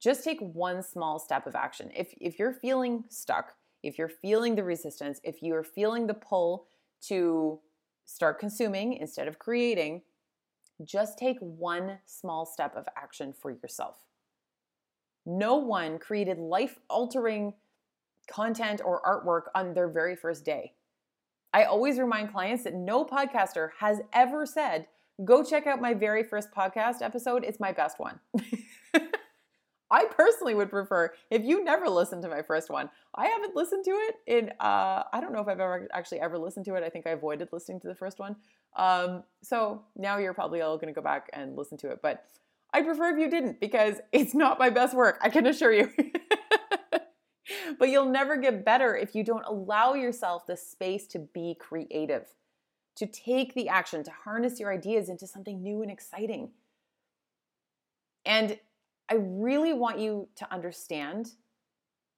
Just 0.00 0.24
take 0.24 0.40
one 0.40 0.82
small 0.82 1.18
step 1.18 1.46
of 1.46 1.54
action. 1.54 1.90
If 1.94 2.14
if 2.20 2.38
you're 2.38 2.52
feeling 2.52 3.04
stuck, 3.08 3.54
if 3.82 3.98
you're 3.98 4.08
feeling 4.08 4.56
the 4.56 4.64
resistance, 4.64 5.20
if 5.22 5.42
you're 5.42 5.64
feeling 5.64 6.06
the 6.06 6.14
pull 6.14 6.66
to 7.02 7.60
start 8.04 8.38
consuming 8.38 8.94
instead 8.94 9.28
of 9.28 9.38
creating, 9.38 10.02
just 10.84 11.18
take 11.18 11.38
one 11.40 11.98
small 12.06 12.46
step 12.46 12.76
of 12.76 12.88
action 12.96 13.32
for 13.32 13.50
yourself. 13.50 13.98
No 15.24 15.56
one 15.56 15.98
created 15.98 16.38
life 16.38 16.78
altering 16.90 17.54
content 18.30 18.80
or 18.84 19.00
artwork 19.02 19.50
on 19.54 19.74
their 19.74 19.88
very 19.88 20.16
first 20.16 20.44
day. 20.44 20.72
I 21.52 21.64
always 21.64 21.98
remind 21.98 22.32
clients 22.32 22.64
that 22.64 22.74
no 22.74 23.04
podcaster 23.04 23.70
has 23.78 24.00
ever 24.12 24.46
said, 24.46 24.86
go 25.24 25.44
check 25.44 25.66
out 25.66 25.80
my 25.80 25.94
very 25.94 26.22
first 26.22 26.48
podcast 26.56 27.02
episode. 27.02 27.44
It's 27.44 27.60
my 27.60 27.72
best 27.72 27.98
one. 27.98 28.18
I 29.92 30.06
personally 30.06 30.54
would 30.54 30.70
prefer 30.70 31.12
if 31.30 31.44
you 31.44 31.62
never 31.62 31.86
listened 31.86 32.22
to 32.22 32.28
my 32.28 32.40
first 32.40 32.70
one. 32.70 32.88
I 33.14 33.26
haven't 33.26 33.54
listened 33.54 33.84
to 33.84 33.90
it 33.90 34.14
in 34.26 34.50
uh, 34.58 35.04
I 35.12 35.20
don't 35.20 35.34
know 35.34 35.40
if 35.40 35.48
I've 35.48 35.60
ever 35.60 35.86
actually 35.92 36.20
ever 36.20 36.38
listened 36.38 36.64
to 36.64 36.74
it. 36.76 36.82
I 36.82 36.88
think 36.88 37.06
I 37.06 37.10
avoided 37.10 37.50
listening 37.52 37.78
to 37.80 37.88
the 37.88 37.94
first 37.94 38.18
one. 38.18 38.36
Um, 38.74 39.22
so 39.42 39.82
now 39.94 40.16
you're 40.16 40.32
probably 40.32 40.62
all 40.62 40.78
going 40.78 40.92
to 40.92 40.98
go 40.98 41.04
back 41.04 41.28
and 41.34 41.56
listen 41.56 41.76
to 41.78 41.90
it. 41.90 42.00
But 42.02 42.24
I'd 42.72 42.86
prefer 42.86 43.10
if 43.10 43.18
you 43.18 43.28
didn't 43.28 43.60
because 43.60 43.96
it's 44.12 44.34
not 44.34 44.58
my 44.58 44.70
best 44.70 44.94
work. 44.94 45.18
I 45.20 45.28
can 45.28 45.46
assure 45.46 45.72
you. 45.72 45.92
but 47.78 47.90
you'll 47.90 48.08
never 48.08 48.38
get 48.38 48.64
better 48.64 48.96
if 48.96 49.14
you 49.14 49.22
don't 49.22 49.44
allow 49.44 49.92
yourself 49.92 50.46
the 50.46 50.56
space 50.56 51.06
to 51.08 51.18
be 51.18 51.54
creative, 51.60 52.28
to 52.96 53.06
take 53.06 53.52
the 53.52 53.68
action, 53.68 54.02
to 54.04 54.10
harness 54.10 54.58
your 54.58 54.72
ideas 54.72 55.10
into 55.10 55.26
something 55.26 55.62
new 55.62 55.82
and 55.82 55.90
exciting. 55.90 56.52
And 58.24 58.58
I 59.12 59.16
really 59.20 59.74
want 59.74 59.98
you 59.98 60.26
to 60.36 60.50
understand 60.50 61.32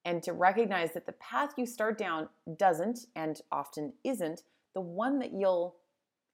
and 0.05 0.23
to 0.23 0.33
recognize 0.33 0.93
that 0.93 1.07
the 1.07 1.13
path 1.15 1.55
you 1.57 1.67
start 1.67 1.99
down 1.99 2.29
doesn't 2.57 3.07
and 3.17 3.41
often 3.51 3.95
isn't 4.05 4.45
the 4.75 4.81
one 4.81 5.19
that 5.19 5.33
you'll 5.33 5.75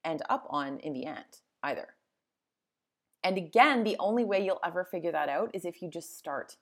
end 0.04 0.20
up 0.28 0.46
on 0.50 0.78
in 0.80 0.92
the 0.92 1.06
end 1.06 1.40
either. 1.62 1.94
And 3.24 3.38
again, 3.38 3.84
the 3.84 3.96
only 3.98 4.22
way 4.22 4.44
you'll 4.44 4.60
ever 4.62 4.84
figure 4.84 5.12
that 5.12 5.30
out 5.30 5.50
is 5.54 5.64
if 5.64 5.80
you 5.80 5.88
just 5.88 6.18
start. 6.18 6.58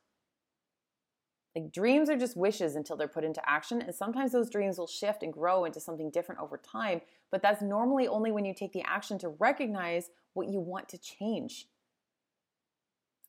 Like 1.57 1.73
dreams 1.73 2.09
are 2.09 2.17
just 2.17 2.37
wishes 2.37 2.77
until 2.77 2.97
they're 2.97 3.09
put 3.09 3.25
into 3.25 3.43
action. 3.51 3.83
And 3.83 3.93
sometimes 3.93 4.31
those 4.31 4.49
dreams 4.49 4.79
will 4.79 4.87
shift 4.87 5.25
and 5.25 5.33
grow 5.33 5.65
into 5.65 5.81
something 5.81 6.13
different 6.13 6.41
over 6.41 6.57
time. 6.57 7.01
But 7.33 7.43
that's 7.43 7.63
normally 7.63 8.07
only 8.07 8.31
when 8.31 8.45
you 8.45 8.55
take 8.55 8.73
the 8.73 8.85
action 8.87 9.19
to 9.19 9.29
recognize 9.29 10.11
what 10.35 10.49
you 10.49 10.61
want 10.61 10.89
to 10.91 10.99
change. 10.99 11.67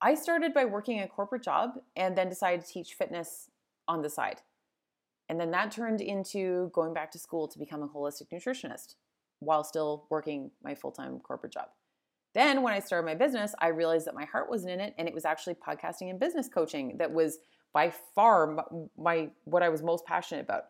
I 0.02 0.16
started 0.16 0.54
by 0.54 0.66
working 0.66 1.02
a 1.02 1.08
corporate 1.08 1.44
job 1.44 1.72
and 1.96 2.18
then 2.18 2.30
decided 2.30 2.66
to 2.66 2.72
teach 2.72 2.94
fitness 2.94 3.50
on 3.88 4.02
the 4.02 4.10
side. 4.10 4.42
And 5.28 5.40
then 5.40 5.52
that 5.52 5.72
turned 5.72 6.02
into 6.02 6.70
going 6.74 6.94
back 6.94 7.12
to 7.12 7.20
school 7.20 7.48
to 7.48 7.60
become 7.60 7.84
a 7.84 7.88
holistic 7.88 8.30
nutritionist 8.34 8.96
while 9.40 9.64
still 9.64 10.08
working 10.10 10.52
my 10.64 10.74
full 10.74 10.92
time 10.92 11.20
corporate 11.20 11.54
job. 11.54 11.68
Then, 12.34 12.62
when 12.62 12.74
I 12.74 12.80
started 12.80 13.06
my 13.06 13.16
business, 13.16 13.56
I 13.60 13.68
realized 13.70 14.06
that 14.06 14.14
my 14.14 14.26
heart 14.26 14.50
wasn't 14.50 14.74
in 14.74 14.80
it, 14.80 14.94
and 14.98 15.08
it 15.08 15.14
was 15.14 15.26
actually 15.26 15.56
podcasting 15.56 16.12
and 16.12 16.20
business 16.20 16.48
coaching 16.48 16.98
that 16.98 17.12
was 17.12 17.40
by 17.74 17.92
far 18.14 18.66
my 18.98 19.30
what 19.46 19.64
I 19.64 19.70
was 19.70 19.82
most 19.82 20.06
passionate 20.06 20.42
about. 20.42 20.66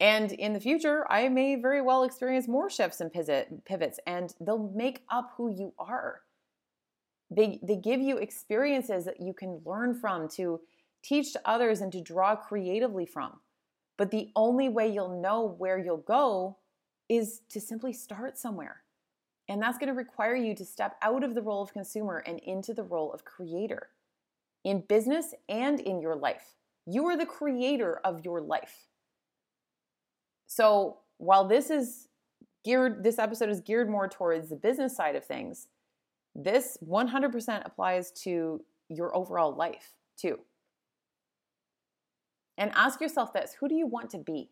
And 0.00 0.32
in 0.32 0.52
the 0.52 0.60
future, 0.60 1.06
I 1.10 1.28
may 1.28 1.56
very 1.56 1.82
well 1.82 2.04
experience 2.04 2.46
more 2.46 2.70
shifts 2.70 3.00
and 3.00 3.12
pivot, 3.12 3.64
pivots, 3.64 3.98
and 4.06 4.34
they'll 4.40 4.70
make 4.74 5.02
up 5.10 5.32
who 5.36 5.50
you 5.50 5.74
are. 5.78 6.22
They, 7.30 7.60
they 7.62 7.76
give 7.76 8.00
you 8.00 8.18
experiences 8.18 9.04
that 9.04 9.20
you 9.20 9.32
can 9.34 9.60
learn 9.64 9.94
from 9.94 10.28
to 10.30 10.60
teach 11.02 11.32
to 11.32 11.40
others 11.44 11.80
and 11.80 11.92
to 11.92 12.00
draw 12.00 12.36
creatively 12.36 13.06
from. 13.06 13.40
But 13.96 14.10
the 14.10 14.30
only 14.36 14.68
way 14.68 14.88
you'll 14.88 15.20
know 15.20 15.56
where 15.58 15.78
you'll 15.78 15.98
go 15.98 16.56
is 17.08 17.40
to 17.50 17.60
simply 17.60 17.92
start 17.92 18.38
somewhere. 18.38 18.82
And 19.48 19.62
that's 19.62 19.78
going 19.78 19.88
to 19.88 19.94
require 19.94 20.36
you 20.36 20.54
to 20.54 20.64
step 20.64 20.96
out 21.02 21.24
of 21.24 21.34
the 21.34 21.42
role 21.42 21.62
of 21.62 21.72
consumer 21.72 22.22
and 22.26 22.38
into 22.40 22.74
the 22.74 22.82
role 22.82 23.12
of 23.12 23.24
creator 23.24 23.88
in 24.64 24.80
business 24.88 25.34
and 25.48 25.80
in 25.80 26.00
your 26.00 26.14
life. 26.14 26.56
You 26.86 27.06
are 27.06 27.16
the 27.16 27.26
creator 27.26 28.00
of 28.04 28.24
your 28.24 28.40
life. 28.40 28.88
So 30.46 30.98
while 31.18 31.46
this 31.46 31.70
is 31.70 32.08
geared, 32.64 33.02
this 33.02 33.18
episode 33.18 33.48
is 33.48 33.60
geared 33.60 33.88
more 33.88 34.08
towards 34.08 34.48
the 34.48 34.56
business 34.56 34.96
side 34.96 35.16
of 35.16 35.24
things, 35.24 35.68
this 36.38 36.78
100% 36.86 37.66
applies 37.66 38.12
to 38.12 38.64
your 38.88 39.14
overall 39.14 39.52
life 39.54 39.94
too. 40.16 40.38
And 42.56 42.70
ask 42.74 43.00
yourself 43.00 43.32
this 43.32 43.56
who 43.58 43.68
do 43.68 43.74
you 43.74 43.86
want 43.86 44.10
to 44.10 44.18
be? 44.18 44.50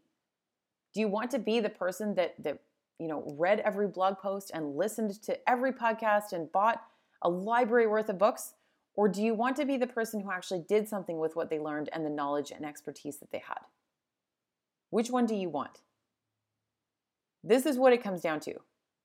Do 0.92 1.00
you 1.00 1.08
want 1.08 1.30
to 1.30 1.38
be 1.38 1.60
the 1.60 1.68
person 1.68 2.16
that, 2.16 2.34
that 2.42 2.58
you 2.98 3.06
know, 3.06 3.22
read 3.38 3.60
every 3.60 3.86
blog 3.86 4.18
post 4.18 4.50
and 4.52 4.76
listened 4.76 5.22
to 5.22 5.38
every 5.48 5.72
podcast 5.72 6.32
and 6.32 6.50
bought 6.50 6.82
a 7.22 7.28
library 7.28 7.86
worth 7.86 8.08
of 8.08 8.18
books? 8.18 8.54
Or 8.94 9.08
do 9.08 9.22
you 9.22 9.34
want 9.34 9.56
to 9.56 9.66
be 9.66 9.76
the 9.76 9.86
person 9.86 10.20
who 10.20 10.32
actually 10.32 10.64
did 10.68 10.88
something 10.88 11.18
with 11.18 11.36
what 11.36 11.50
they 11.50 11.58
learned 11.58 11.90
and 11.92 12.04
the 12.04 12.10
knowledge 12.10 12.50
and 12.50 12.64
expertise 12.64 13.18
that 13.18 13.30
they 13.30 13.42
had? 13.46 13.60
Which 14.90 15.10
one 15.10 15.26
do 15.26 15.34
you 15.34 15.50
want? 15.50 15.82
This 17.44 17.66
is 17.66 17.78
what 17.78 17.92
it 17.92 18.02
comes 18.02 18.22
down 18.22 18.40
to 18.40 18.54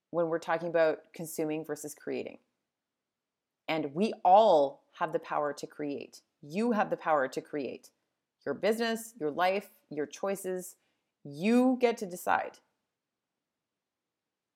when 0.09 0.29
we're 0.29 0.39
talking 0.39 0.69
about 0.69 0.99
consuming 1.13 1.65
versus 1.65 1.93
creating. 1.93 2.37
And 3.71 3.95
we 3.95 4.11
all 4.25 4.83
have 4.99 5.13
the 5.13 5.19
power 5.19 5.53
to 5.53 5.65
create. 5.65 6.23
You 6.41 6.73
have 6.73 6.89
the 6.89 6.97
power 6.97 7.29
to 7.29 7.39
create 7.39 7.89
your 8.45 8.53
business, 8.53 9.13
your 9.17 9.31
life, 9.31 9.69
your 9.89 10.05
choices. 10.05 10.75
You 11.23 11.77
get 11.79 11.95
to 11.99 12.05
decide. 12.05 12.57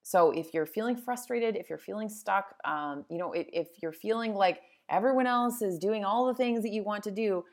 So 0.03 0.31
if 0.31 0.53
you're 0.53 0.65
feeling 0.65 0.97
frustrated, 0.97 1.55
if 1.55 1.69
you're 1.69 1.77
feeling 1.77 2.09
stuck, 2.09 2.55
um, 2.65 3.05
you 3.09 3.17
know, 3.17 3.31
if, 3.31 3.47
if 3.53 3.67
you're 3.81 3.93
feeling 3.93 4.33
like 4.33 4.63
everyone 4.89 5.27
else 5.27 5.61
is 5.61 5.79
doing 5.79 6.03
all 6.03 6.27
the 6.27 6.35
things 6.35 6.61
that 6.63 6.73
you 6.73 6.83
want 6.83 7.05
to 7.05 7.11
do, 7.11 7.45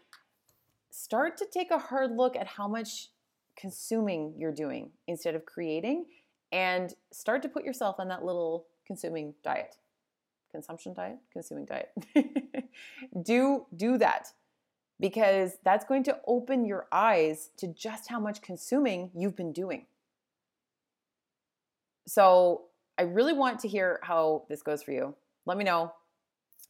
start 0.90 1.36
to 1.36 1.46
take 1.46 1.70
a 1.70 1.78
hard 1.78 2.10
look 2.10 2.34
at 2.34 2.48
how 2.48 2.66
much 2.66 3.10
consuming 3.56 4.34
you're 4.36 4.52
doing 4.52 4.90
instead 5.06 5.36
of 5.36 5.46
creating 5.46 6.06
and 6.50 6.94
start 7.12 7.40
to 7.42 7.48
put 7.48 7.64
yourself 7.64 8.00
on 8.00 8.08
that 8.08 8.24
little 8.24 8.66
consuming 8.84 9.32
diet 9.44 9.76
consumption 10.52 10.94
diet 10.94 11.18
consuming 11.32 11.64
diet 11.64 11.90
do 13.22 13.66
do 13.74 13.98
that 13.98 14.28
because 15.00 15.56
that's 15.64 15.84
going 15.84 16.04
to 16.04 16.16
open 16.26 16.64
your 16.64 16.86
eyes 16.92 17.50
to 17.56 17.66
just 17.66 18.08
how 18.08 18.20
much 18.20 18.40
consuming 18.42 19.10
you've 19.14 19.36
been 19.36 19.52
doing 19.52 19.86
so 22.06 22.62
i 22.98 23.02
really 23.02 23.32
want 23.32 23.58
to 23.58 23.66
hear 23.66 23.98
how 24.02 24.44
this 24.48 24.62
goes 24.62 24.82
for 24.82 24.92
you 24.92 25.14
let 25.46 25.58
me 25.58 25.64
know 25.64 25.92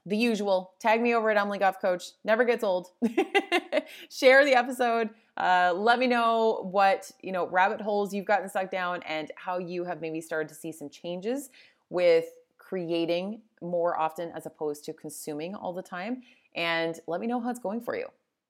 the 0.06 0.16
usual. 0.16 0.72
Tag 0.80 1.00
me 1.00 1.14
over 1.14 1.30
at 1.30 1.36
Emily 1.36 1.58
Goff 1.58 1.80
Coach. 1.80 2.04
Never 2.24 2.44
gets 2.44 2.64
old. 2.64 2.88
Share 4.10 4.44
the 4.44 4.54
episode. 4.54 5.10
Uh, 5.36 5.72
let 5.74 5.98
me 5.98 6.06
know 6.06 6.68
what 6.70 7.10
you 7.22 7.32
know 7.32 7.46
rabbit 7.46 7.80
holes 7.80 8.12
you've 8.12 8.26
gotten 8.26 8.48
stuck 8.48 8.70
down 8.70 9.02
and 9.04 9.30
how 9.36 9.58
you 9.58 9.84
have 9.84 10.00
maybe 10.00 10.20
started 10.20 10.48
to 10.48 10.54
see 10.54 10.72
some 10.72 10.90
changes 10.90 11.50
with 11.88 12.26
creating 12.72 13.38
more 13.60 14.00
often 14.00 14.32
as 14.34 14.46
opposed 14.46 14.82
to 14.82 14.94
consuming 14.94 15.54
all 15.54 15.74
the 15.74 15.82
time. 15.82 16.22
And 16.56 16.98
let 17.06 17.20
me 17.20 17.26
know 17.26 17.38
how 17.38 17.50
it's 17.50 17.58
going 17.58 17.82
for 17.82 17.94
you. 17.94 18.06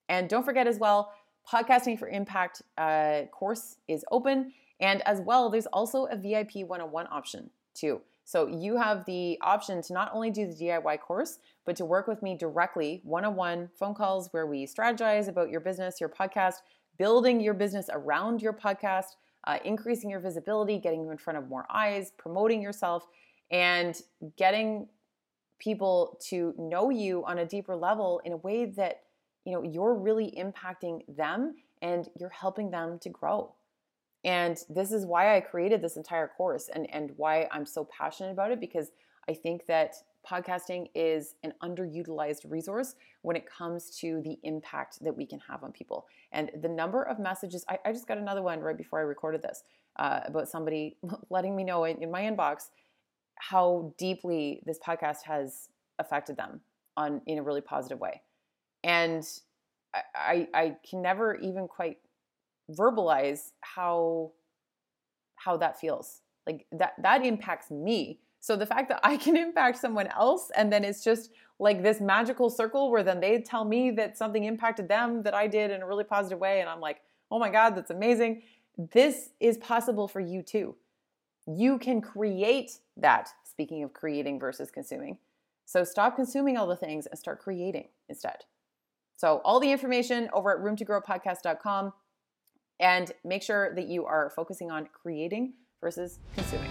And 0.09 0.29
don't 0.29 0.45
forget 0.45 0.69
as 0.69 0.79
well, 0.79 1.13
podcasting 1.53 1.99
for 1.99 2.09
impact 2.09 2.63
uh, 2.79 3.23
course 3.33 3.79
is 3.89 4.05
open. 4.13 4.53
And 4.79 5.03
as 5.09 5.21
well, 5.21 5.51
there's 5.51 5.67
also 5.67 6.05
a 6.05 6.17
VIP 6.17 6.65
one-on-one 6.69 7.09
option 7.11 7.51
too. 7.75 8.01
So 8.25 8.47
you 8.47 8.77
have 8.77 9.05
the 9.07 9.39
option 9.43 9.83
to 9.83 9.93
not 9.93 10.13
only 10.15 10.31
do 10.31 10.47
the 10.47 10.55
DIY 10.55 11.01
course, 11.01 11.41
but 11.65 11.75
to 11.75 11.85
work 11.85 12.07
with 12.07 12.23
me 12.23 12.37
directly, 12.37 13.01
one 13.03 13.25
on 13.25 13.35
one 13.35 13.71
phone 13.77 13.95
calls 13.95 14.29
where 14.31 14.47
we 14.47 14.67
strategize 14.67 15.27
about 15.27 15.51
your 15.51 15.61
business, 15.61 16.01
your 16.01 16.11
podcast, 16.11 16.59
building 16.97 17.41
your 17.41 17.55
business 17.55 17.91
around 17.93 18.41
your 18.41 18.53
podcast, 18.53 19.17
uh, 19.49 19.59
increasing 19.65 20.09
your 20.11 20.21
visibility, 20.21 20.79
getting 20.79 21.03
you 21.03 21.11
in 21.11 21.19
front 21.19 21.41
of 21.41 21.49
more 21.49 21.67
eyes, 21.69 22.13
promoting 22.17 22.63
yourself, 22.63 23.09
and 23.53 24.01
getting 24.37 24.89
people 25.61 26.19
to 26.29 26.55
know 26.59 26.91
you 26.91 27.25
on 27.25 27.39
a 27.39 27.47
deeper 27.47 27.77
level 27.77 28.21
in 28.25 28.33
a 28.33 28.37
way 28.39 28.65
that 28.65 29.03
you 29.45 29.53
know 29.53 29.63
you're 29.63 29.95
really 29.95 30.35
impacting 30.37 31.03
them 31.09 31.55
and 31.81 32.09
you're 32.19 32.31
helping 32.31 32.71
them 32.71 32.99
to 32.99 33.09
grow 33.09 33.55
and 34.25 34.59
this 34.69 34.93
is 34.93 35.05
why 35.05 35.37
I 35.37 35.41
created 35.41 35.83
this 35.83 35.97
entire 35.97 36.29
course 36.29 36.71
and, 36.73 36.89
and 36.95 37.13
why 37.17 37.49
I'm 37.51 37.67
so 37.67 37.85
passionate 37.85 38.31
about 38.31 38.53
it 38.53 38.61
because 38.61 38.93
I 39.29 39.35
think 39.35 39.67
that 39.67 39.95
podcasting 40.29 40.89
is 40.95 41.35
an 41.43 41.53
underutilized 41.63 42.49
resource 42.49 42.95
when 43.23 43.35
it 43.35 43.47
comes 43.47 43.91
to 43.99 44.21
the 44.23 44.39
impact 44.45 45.03
that 45.03 45.17
we 45.17 45.27
can 45.27 45.41
have 45.41 45.65
on 45.65 45.73
people. 45.73 46.07
And 46.31 46.51
the 46.61 46.69
number 46.69 47.03
of 47.03 47.19
messages, 47.19 47.65
I, 47.69 47.79
I 47.85 47.93
just 47.93 48.07
got 48.07 48.19
another 48.19 48.43
one 48.43 48.61
right 48.61 48.77
before 48.77 49.01
I 49.01 49.03
recorded 49.03 49.43
this 49.43 49.65
uh, 49.97 50.21
about 50.25 50.49
somebody 50.49 50.97
letting 51.31 51.57
me 51.57 51.65
know 51.65 51.85
in, 51.85 52.01
in 52.01 52.11
my 52.11 52.23
inbox 52.23 52.69
how 53.49 53.93
deeply 53.99 54.63
this 54.65 54.79
podcast 54.79 55.23
has 55.25 55.69
affected 55.99 56.37
them 56.37 56.61
on 56.97 57.21
in 57.27 57.39
a 57.39 57.43
really 57.43 57.61
positive 57.61 57.99
way. 57.99 58.23
And 58.85 59.27
I, 60.15 60.47
I 60.55 60.77
can 60.89 61.03
never 61.03 61.35
even 61.37 61.67
quite 61.67 61.99
verbalize 62.71 63.51
how 63.61 64.31
how 65.35 65.57
that 65.57 65.81
feels. 65.81 66.21
Like 66.47 66.67
that 66.71 66.95
that 67.03 67.27
impacts 67.27 67.71
me. 67.71 68.21
So 68.39 68.57
the 68.57 68.67
fact 68.67 68.89
that 68.91 69.01
i 69.03 69.17
can 69.17 69.37
impact 69.47 69.79
someone 69.79 70.09
else 70.09 70.51
and 70.57 70.73
then 70.73 70.85
it's 70.85 71.03
just 71.03 71.31
like 71.59 71.83
this 71.83 72.01
magical 72.01 72.49
circle 72.49 72.91
where 72.91 73.03
then 73.03 73.21
they 73.21 73.41
tell 73.41 73.65
me 73.65 73.91
that 73.93 74.17
something 74.17 74.45
impacted 74.45 74.89
them 74.89 75.23
that 75.23 75.35
i 75.35 75.47
did 75.47 75.71
in 75.71 75.81
a 75.81 75.87
really 75.87 76.03
positive 76.03 76.41
way 76.41 76.61
and 76.61 76.69
i'm 76.69 76.81
like 76.81 77.03
oh 77.31 77.39
my 77.39 77.51
god 77.51 77.77
that's 77.77 77.91
amazing. 77.91 78.43
This 78.93 79.31
is 79.39 79.59
possible 79.59 80.09
for 80.09 80.21
you 80.21 80.43
too 80.43 80.75
you 81.47 81.79
can 81.79 82.01
create 82.01 82.79
that 82.97 83.31
speaking 83.45 83.83
of 83.83 83.93
creating 83.93 84.39
versus 84.39 84.71
consuming 84.71 85.19
so 85.65 85.85
stop 85.85 86.17
consuming 86.17 86.57
all 86.57 86.67
the 86.67 86.77
things 86.77 87.07
and 87.07 87.19
start 87.19 87.41
creating 87.41 87.89
instead 88.09 88.45
so 89.17 89.41
all 89.45 89.61
the 89.61 89.71
information 89.71 90.29
over 90.33 90.57
at 90.57 90.63
roomtogrowpodcast.com 90.65 91.93
and 92.81 93.13
make 93.25 93.43
sure 93.43 93.75
that 93.75 93.87
you 93.87 94.05
are 94.05 94.31
focusing 94.35 94.71
on 94.71 94.89
creating 94.93 95.55
versus 95.81 96.19
consuming. 96.35 96.71